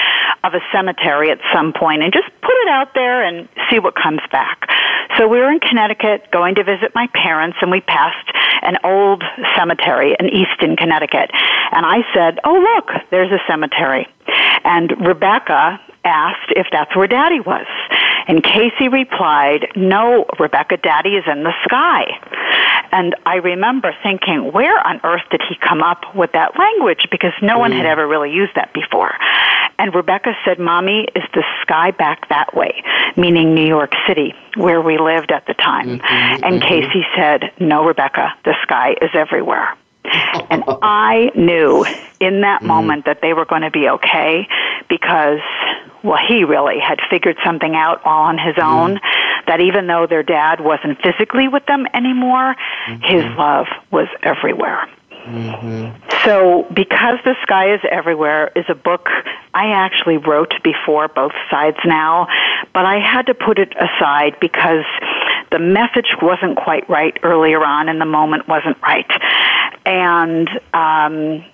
[0.43, 3.79] of a cemetery cemetery at some point and just put it out there and see
[3.79, 4.69] what comes back.
[5.17, 8.29] So we were in Connecticut going to visit my parents and we passed
[8.61, 9.23] an old
[9.55, 11.29] cemetery in Easton, Connecticut.
[11.71, 14.07] And I said, Oh, look, there's a cemetery.
[14.63, 17.65] And Rebecca asked if that's where Daddy was.
[18.27, 22.05] And Casey replied, No, Rebecca, Daddy is in the sky.
[22.91, 27.07] And I remember thinking, Where on earth did he come up with that language?
[27.11, 27.59] Because no mm.
[27.59, 27.89] one had mm.
[27.89, 29.13] ever really used that before.
[29.77, 32.83] And Rebecca said, Mommy, is the sky back that way?
[33.17, 35.99] Meaning New York City, where we lived at the time.
[35.99, 36.67] Mm-hmm, and mm-hmm.
[36.67, 39.75] Casey said, No, Rebecca, the sky is everywhere.
[40.49, 41.85] And I knew
[42.19, 42.67] in that mm.
[42.67, 44.47] moment that they were going to be okay
[44.89, 45.39] because
[46.03, 48.67] well, he really had figured something out all on his mm-hmm.
[48.67, 48.95] own.
[48.95, 49.01] Mm.
[49.47, 52.55] That even though their dad wasn't physically with them anymore,
[52.87, 53.03] mm-hmm.
[53.03, 54.87] his love was everywhere.
[55.25, 55.97] Mm-hmm.
[56.23, 59.09] So, Because the Sky is Everywhere is a book
[59.53, 62.27] I actually wrote before both sides now,
[62.73, 64.85] but I had to put it aside because
[65.55, 69.09] the message wasn't quite right earlier on and the moment wasn't right.
[69.85, 71.45] And, um,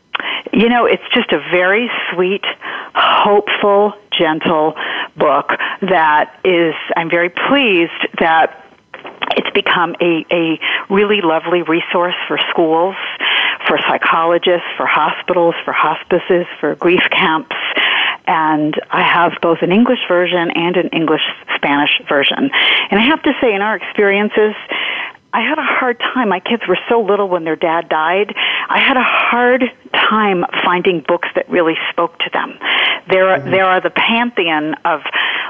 [0.51, 2.43] you know, it's just a very sweet,
[2.95, 4.73] hopeful, gentle
[5.15, 8.57] book that is, I'm very pleased that
[9.37, 12.95] it's become a, a really lovely resource for schools,
[13.67, 17.55] for psychologists, for hospitals, for hospices, for grief camps.
[18.27, 21.23] And I have both an English version and an English
[21.55, 22.49] Spanish version.
[22.89, 24.53] And I have to say, in our experiences,
[25.33, 26.29] I had a hard time.
[26.29, 28.35] My kids were so little when their dad died.
[28.69, 29.63] I had a hard
[29.93, 32.57] time finding books that really spoke to them.
[33.09, 33.51] There are, mm-hmm.
[33.51, 35.01] there are the pantheon of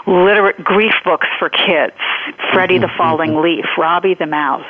[0.05, 1.93] literate grief books for kids.
[2.53, 2.83] Freddie mm-hmm.
[2.83, 3.43] the Falling mm-hmm.
[3.43, 4.65] Leaf, Robbie the Mouse.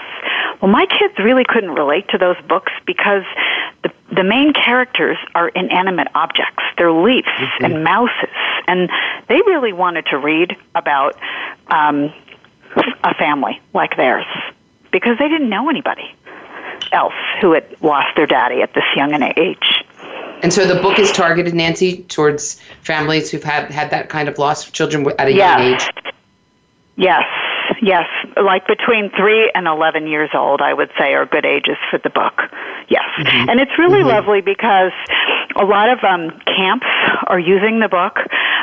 [0.62, 3.24] Well, my kids really couldn't relate to those books because
[3.84, 6.64] the the main characters are inanimate objects.
[6.78, 7.66] They're leaves mm-hmm.
[7.66, 8.36] and mouses,
[8.68, 8.90] and
[9.30, 11.16] they really wanted to read about
[11.68, 12.14] um,
[13.06, 14.26] a family like theirs
[14.92, 16.14] because they didn't know anybody
[16.92, 19.84] else who had lost their daddy at this young an age.
[20.44, 24.40] And so the book is targeted, Nancy, towards families who've had had that kind of
[24.40, 25.60] loss of children at a yes.
[25.60, 26.14] young age.
[26.98, 27.24] Yes,
[27.82, 32.00] yes, like between three and eleven years old, I would say are good ages for
[32.00, 32.42] the book.
[32.90, 33.50] Yes, mm-hmm.
[33.50, 34.10] and it's really mm-hmm.
[34.10, 34.92] lovely because
[35.56, 36.88] a lot of um, camps
[37.28, 38.18] are using the book,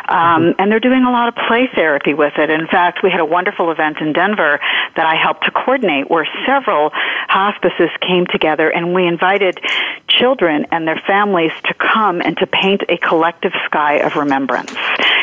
[0.08, 2.50] um, and they're doing a lot of play therapy with it.
[2.50, 4.58] In fact, we had a wonderful event in Denver
[4.96, 6.90] that I helped to coordinate, where several
[7.28, 9.60] hospices came together, and we invited
[10.08, 14.72] children and their families to come and to paint a collective sky of remembrance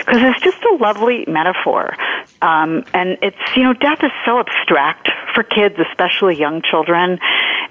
[0.06, 1.96] because it's just a lovely metaphor.
[2.42, 7.20] Um, and it's, you know, death is so abstract for kids, especially young children,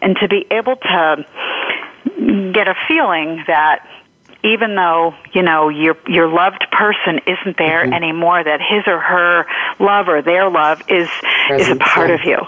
[0.02, 1.24] and to be able to
[2.52, 3.88] get a feeling that
[4.44, 7.92] even though you know your your loved person isn't there mm-hmm.
[7.92, 9.46] anymore, that his or her
[9.78, 11.08] love or their love is
[11.46, 12.14] Presence, is a part yeah.
[12.14, 12.38] of you,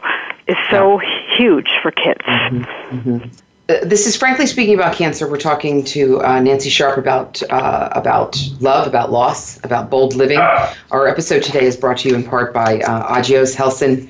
[0.47, 1.37] is so yeah.
[1.37, 2.21] huge for kids.
[2.23, 2.99] Mm-hmm.
[2.99, 3.29] Mm-hmm.
[3.69, 5.29] Uh, this is frankly speaking about cancer.
[5.29, 10.39] We're talking to uh, Nancy Sharp about uh, about love, about loss, about bold living.
[10.39, 14.09] Our episode today is brought to you in part by uh, Agios, Helsinn,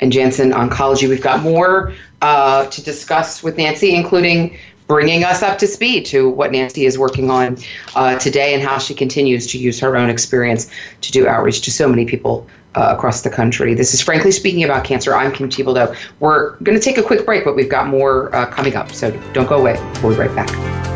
[0.00, 1.08] and Janssen Oncology.
[1.08, 6.28] We've got more uh, to discuss with Nancy, including bringing us up to speed to
[6.28, 7.58] what Nancy is working on
[7.94, 10.70] uh, today and how she continues to use her own experience
[11.00, 13.74] to do outreach to so many people uh, across the country.
[13.74, 15.14] This is Frankly Speaking About Cancer.
[15.14, 15.96] I'm Kim Thiboldeaux.
[16.20, 18.92] We're going to take a quick break, but we've got more uh, coming up.
[18.92, 19.80] So don't go away.
[20.02, 20.95] We'll be right back.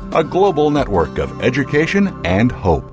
[0.13, 2.83] a global network of education and hope.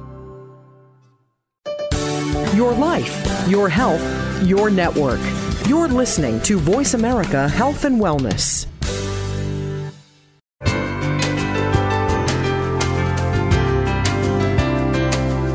[2.55, 4.03] Your life, your health,
[4.45, 5.21] your network.
[5.67, 8.67] You're listening to Voice America Health and Wellness.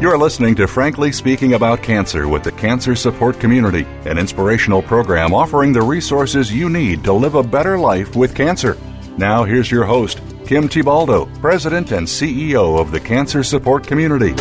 [0.01, 5.33] You're listening to Frankly Speaking About Cancer with the Cancer Support Community, an inspirational program
[5.33, 8.77] offering the resources you need to live a better life with cancer.
[9.17, 10.19] Now, here's your host,
[10.53, 14.35] Kim Thiboldeaux, President and CEO of the Cancer Support Community.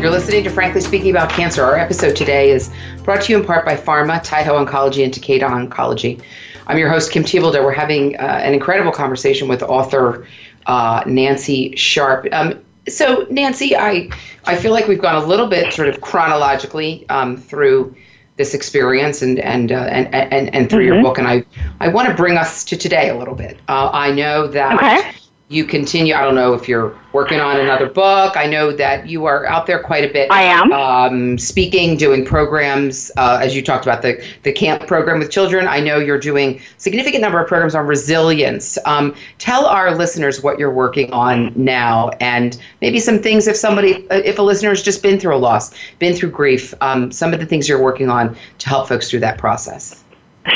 [0.00, 1.62] You're listening to Frankly Speaking About Cancer.
[1.62, 2.72] Our episode today is
[3.04, 6.18] brought to you in part by Pharma, Taiho Oncology, and Takeda Oncology.
[6.66, 7.62] I'm your host, Kim Thiboldeaux.
[7.62, 10.26] We're having uh, an incredible conversation with author
[10.64, 12.26] uh, Nancy Sharp.
[12.32, 12.58] Um,
[12.88, 14.08] so, Nancy, I
[14.46, 17.94] I feel like we've gone a little bit sort of chronologically um, through
[18.38, 20.94] this experience and and uh, and, and and through mm-hmm.
[20.94, 21.44] your book, and I
[21.80, 23.58] I want to bring us to today a little bit.
[23.68, 24.74] Uh, I know that.
[24.74, 25.18] Okay
[25.50, 26.14] you continue.
[26.14, 28.36] I don't know if you're working on another book.
[28.36, 30.30] I know that you are out there quite a bit.
[30.30, 33.10] I am um, speaking, doing programs.
[33.16, 35.66] Uh, as you talked about the the camp program with children.
[35.66, 38.76] I know you're doing significant number of programs on resilience.
[38.84, 44.06] Um, tell our listeners what you're working on now, and maybe some things if somebody,
[44.10, 47.40] if a listener has just been through a loss, been through grief, um, some of
[47.40, 50.04] the things you're working on to help folks through that process.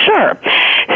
[0.05, 0.39] Sure.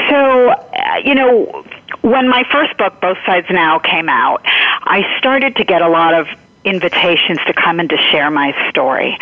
[0.09, 1.65] So, uh, you know,
[2.07, 6.15] when my first book, Both Sides Now, came out, I started to get a lot
[6.15, 6.29] of
[6.65, 9.19] invitations to come and to share my story.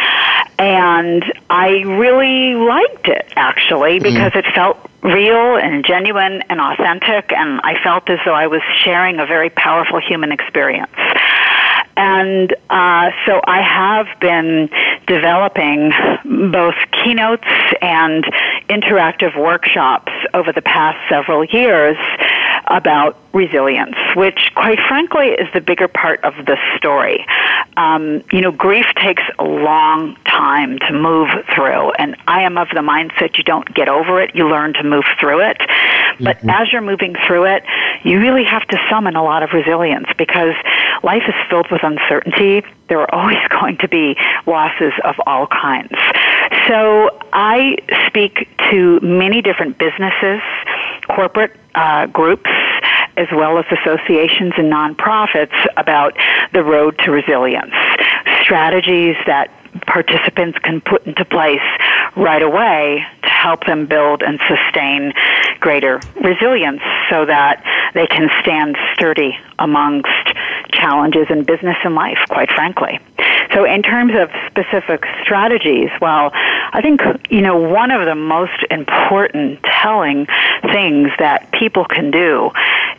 [0.58, 4.04] And I really liked it, actually, mm-hmm.
[4.04, 4.48] because mm-hmm.
[4.50, 9.18] it felt real and genuine and authentic, and I felt as though I was sharing
[9.18, 10.92] a very powerful human experience.
[11.96, 14.68] And uh, so I have been
[15.06, 15.92] developing
[16.50, 17.46] both keynotes
[17.80, 18.24] and
[18.68, 21.96] interactive workshops over the past several years
[22.66, 27.26] about resilience, which, quite frankly, is the bigger part of the story.
[27.76, 32.68] Um, you know, grief takes a long time to move through, and I am of
[32.68, 35.58] the mindset you don't get over it, you learn to move through it.
[36.20, 36.50] But mm-hmm.
[36.50, 37.64] as you're moving through it,
[38.04, 40.54] you really have to summon a lot of resilience because
[41.02, 42.62] life is filled with uncertainty.
[42.88, 45.92] There are always going to be losses of all kinds.
[46.68, 50.40] So I speak to many different businesses,
[51.08, 52.50] corporate uh, groups,
[53.16, 56.16] as well as associations and nonprofits about
[56.52, 57.72] the road to resilience.
[58.42, 59.50] Strategies that
[59.86, 61.60] participants can put into place
[62.16, 65.12] right away to help them build and sustain
[65.60, 67.62] greater resilience so that
[67.94, 70.08] they can stand sturdy amongst
[70.72, 72.98] challenges in business and life, quite frankly.
[73.52, 77.00] So, in terms of specific strategies, well, I think,
[77.30, 80.26] you know, one of the most important telling
[80.62, 82.50] things that people can do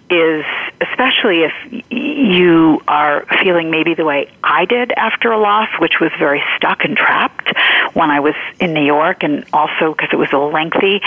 [0.09, 0.45] is,
[0.81, 6.11] especially if you are feeling maybe the way I did after a loss, which was
[6.19, 7.53] very stuck and trapped
[7.93, 11.01] when I was in New York, and also because it was a lengthy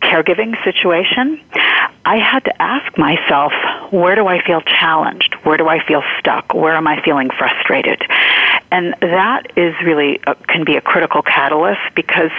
[0.00, 1.40] caregiving situation,
[2.04, 3.52] I had to ask myself,
[3.92, 5.34] where do I feel challenged?
[5.42, 6.54] Where do I feel stuck?
[6.54, 8.02] Where am I feeling frustrated?
[8.72, 12.30] And that is really a, can be a critical catalyst because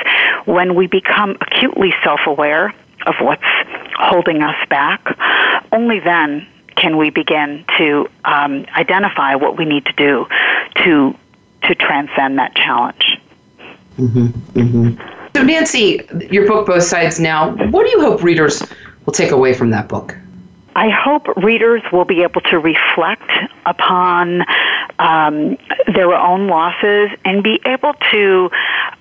[0.46, 2.74] when we become acutely self-aware
[3.06, 3.44] of what's
[3.96, 5.16] holding us back,
[5.72, 10.26] only then can we begin to um, identify what we need to do
[10.84, 11.16] to
[11.64, 13.20] to transcend that challenge.
[13.98, 14.28] Mm-hmm,
[14.60, 15.18] mm-hmm.
[15.36, 18.62] So, Nancy, your book, Both Sides Now, what do you hope readers
[19.06, 20.16] will take away from that book?
[20.76, 23.30] I hope readers will be able to reflect
[23.66, 24.44] upon
[25.00, 25.58] um,
[25.94, 28.50] their own losses and be able to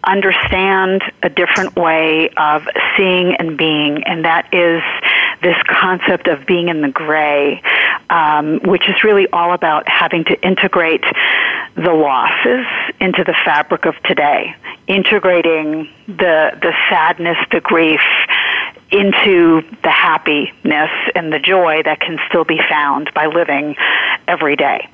[0.04, 4.82] understand a different way of seeing and being, and that is
[5.42, 7.62] this concept of being in the gray,
[8.10, 11.04] um, which is really all about having to integrate
[11.82, 12.66] the losses
[13.00, 14.54] into the fabric of today,
[14.86, 18.00] integrating the the sadness, the grief
[18.90, 23.76] into the happiness and the joy that can still be found by living
[24.26, 24.88] every day.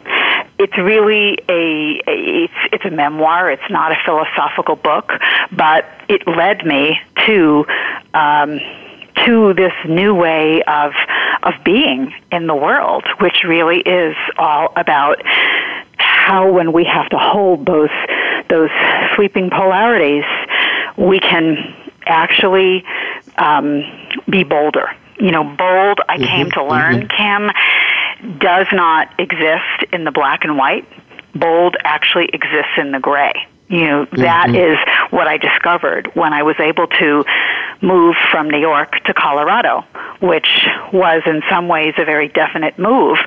[0.58, 3.50] It's really a, a it's it's a memoir.
[3.50, 5.10] It's not a philosophical book,
[5.50, 7.66] but it led me to.
[8.14, 8.60] Um,
[9.24, 10.92] to this new way of
[11.42, 15.22] of being in the world, which really is all about
[16.26, 17.94] how when we have to hold those
[18.48, 18.70] those
[19.14, 20.24] sweeping polarities,
[20.96, 21.56] we can
[22.04, 22.84] actually
[23.38, 23.84] um,
[24.28, 24.90] be bolder.
[25.20, 27.50] You know, bold, I mm-hmm, came to learn, mm-hmm.
[28.26, 30.86] Kim, does not exist in the black and white.
[31.34, 33.32] Bold actually exists in the gray.
[33.68, 34.72] You know, that mm-hmm.
[34.72, 34.78] is
[35.10, 37.24] what I discovered when I was able to
[37.82, 39.84] move from New York to Colorado,
[40.20, 40.48] which
[40.92, 43.18] was in some ways a very definite move.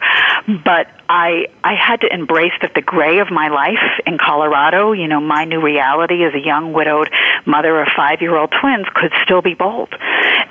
[0.63, 5.07] But I I had to embrace that the gray of my life in Colorado, you
[5.07, 7.09] know, my new reality as a young widowed
[7.45, 9.93] mother of five year old twins could still be bold.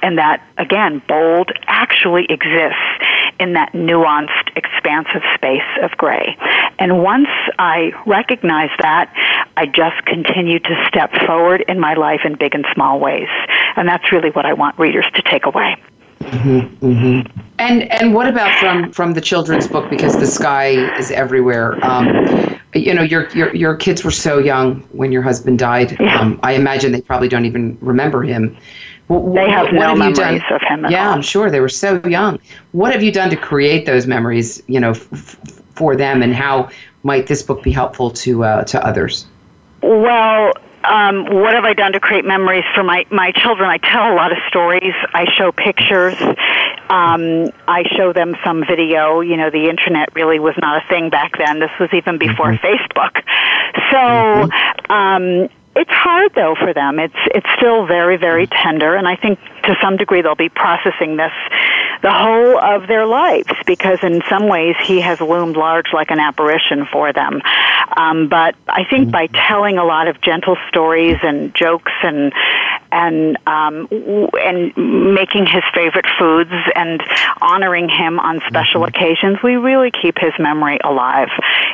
[0.03, 3.05] And that again, bold actually exists
[3.41, 6.37] in that nuanced, expansive space of gray.
[6.79, 7.29] And once
[7.59, 9.13] I recognized that,
[9.57, 13.29] I just continued to step forward in my life in big and small ways.
[13.77, 15.77] And that's really what I want readers to take away.
[16.21, 17.41] Mm-hmm, mm-hmm.
[17.59, 21.83] And and what about from from the children's book because the sky is everywhere.
[21.85, 25.99] Um, you know, your your your kids were so young when your husband died.
[26.01, 28.57] Um, I imagine they probably don't even remember him.
[29.09, 30.43] They have what no have memories done?
[30.51, 31.15] of him at yeah, all.
[31.15, 32.39] I'm sure they were so young.
[32.73, 34.63] What have you done to create those memories?
[34.67, 36.69] You know, f- f- for them, and how
[37.05, 39.27] might this book be helpful to uh, to others?
[39.83, 40.53] Well,
[40.85, 43.69] um, what have I done to create memories for my, my children?
[43.69, 44.95] I tell a lot of stories.
[45.15, 46.15] I show pictures.
[46.89, 49.21] Um, I show them some video.
[49.21, 51.61] You know, the internet really was not a thing back then.
[51.61, 53.23] This was even before Facebook.
[53.91, 54.49] So,
[54.93, 56.99] um, it's hard though for them.
[56.99, 61.17] It's it's still very very tender, and I think to some degree they'll be processing
[61.17, 61.33] this
[62.03, 66.21] the whole of their lives because in some ways he has loomed large like an
[66.21, 67.41] apparition for them.
[67.97, 72.33] Um, but I think by telling a lot of gentle stories and jokes and
[72.91, 73.89] and um,
[74.41, 74.77] and
[75.15, 77.03] making his favorite foods and
[77.41, 81.29] honoring him on special occasions, we really keep his memory alive.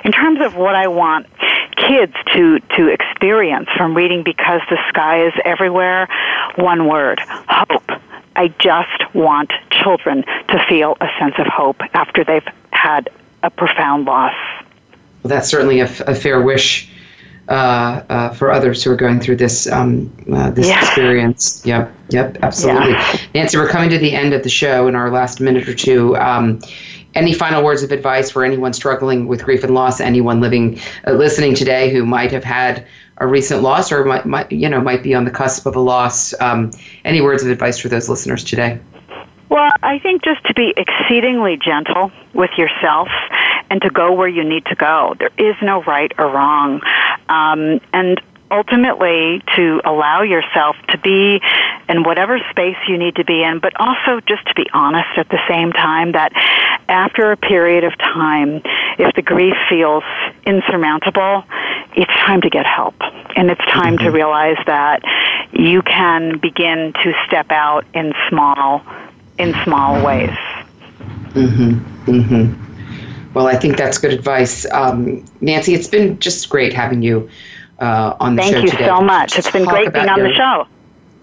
[0.04, 1.26] In terms of what I want
[1.76, 6.08] kids to to experience from reading because the sky is everywhere,
[6.56, 7.83] one word: hope.
[8.36, 13.08] I just want children to feel a sense of hope after they've had
[13.42, 14.34] a profound loss.
[15.22, 16.90] Well, that's certainly a, f- a fair wish
[17.48, 20.80] uh, uh, for others who are going through this um, uh, this Yeah.
[20.80, 21.62] experience.
[21.64, 22.92] Yep, yep, absolutely.
[22.92, 23.16] Yeah.
[23.34, 26.16] Nancy, we're coming to the end of the show in our last minute or two.
[26.16, 26.60] Um,
[27.14, 30.00] any final words of advice for anyone struggling with grief and loss?
[30.00, 32.86] Anyone living, uh, listening today who might have had
[33.18, 35.80] a recent loss or might, might you know might be on the cusp of a
[35.80, 36.38] loss?
[36.40, 36.70] Um,
[37.04, 38.80] any words of advice for those listeners today?
[39.48, 43.08] Well, I think just to be exceedingly gentle with yourself
[43.70, 45.14] and to go where you need to go.
[45.18, 46.80] There is no right or wrong.
[47.28, 51.40] Um, and ultimately to allow yourself to be
[51.88, 55.28] in whatever space you need to be in, but also just to be honest at
[55.28, 56.32] the same time that
[56.88, 58.60] after a period of time,
[58.98, 60.04] if the grief feels
[60.46, 61.44] insurmountable,
[61.96, 62.94] it's time to get help.
[63.36, 65.02] And it's time to realize that
[65.52, 68.82] you can begin to step out in small
[69.38, 70.30] in small ways.
[71.34, 72.10] Mm-hmm.
[72.10, 73.32] Mm-hmm.
[73.34, 75.74] Well, I think that's good advice, um, Nancy.
[75.74, 77.28] It's been just great having you
[77.84, 79.38] uh, on the Thank show you so much.
[79.38, 80.66] It's been great being on the show.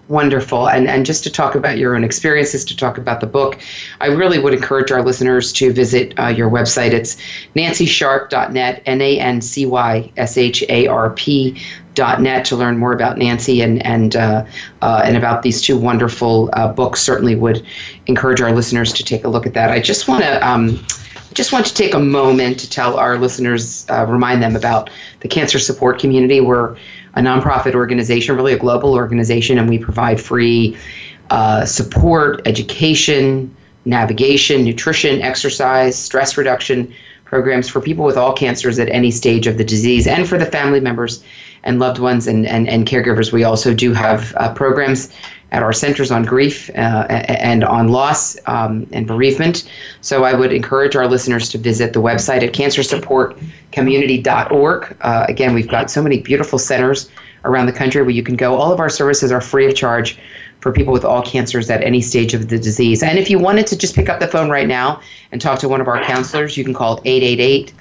[0.07, 0.67] Wonderful.
[0.67, 3.59] And, and just to talk about your own experiences, to talk about the book,
[4.01, 6.91] I really would encourage our listeners to visit uh, your website.
[6.91, 7.15] It's
[7.55, 11.61] nancysharp.net, N A N C Y S H A R P.
[11.93, 14.45] Dot net to learn more about Nancy and and uh,
[14.81, 17.01] uh, and about these two wonderful uh, books.
[17.01, 17.65] Certainly would
[18.07, 19.71] encourage our listeners to take a look at that.
[19.71, 20.79] I just want to um,
[21.33, 24.89] just want to take a moment to tell our listeners, uh, remind them about
[25.21, 26.41] the cancer support community.
[26.41, 26.75] We're
[27.13, 30.77] a nonprofit organization, really a global organization, and we provide free
[31.29, 33.55] uh, support, education,
[33.85, 36.93] navigation, nutrition, exercise, stress reduction
[37.25, 40.45] programs for people with all cancers at any stage of the disease and for the
[40.45, 41.23] family members
[41.63, 43.31] and loved ones and, and, and caregivers.
[43.31, 45.13] We also do have uh, programs
[45.51, 49.69] at our centers on grief uh, and on loss um, and bereavement.
[49.99, 54.97] So I would encourage our listeners to visit the website at cancersupportcommunity.org.
[55.01, 57.09] Uh, again, we've got so many beautiful centers
[57.43, 58.55] around the country where you can go.
[58.55, 60.17] All of our services are free of charge
[60.61, 63.03] for people with all cancers at any stage of the disease.
[63.03, 65.67] And if you wanted to just pick up the phone right now and talk to
[65.67, 67.73] one of our counselors, you can call 888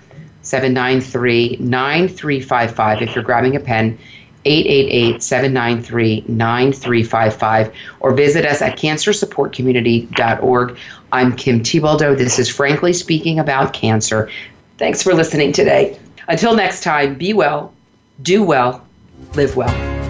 [0.42, 3.98] 793 9355 if you're grabbing a pen.
[4.44, 10.78] 888 793 9355 or visit us at cancersupportcommunity.org.
[11.12, 12.16] I'm Kim Thiboldeaux.
[12.16, 14.30] This is Frankly Speaking About Cancer.
[14.78, 15.98] Thanks for listening today.
[16.28, 17.74] Until next time, be well,
[18.22, 18.86] do well,
[19.34, 20.09] live well.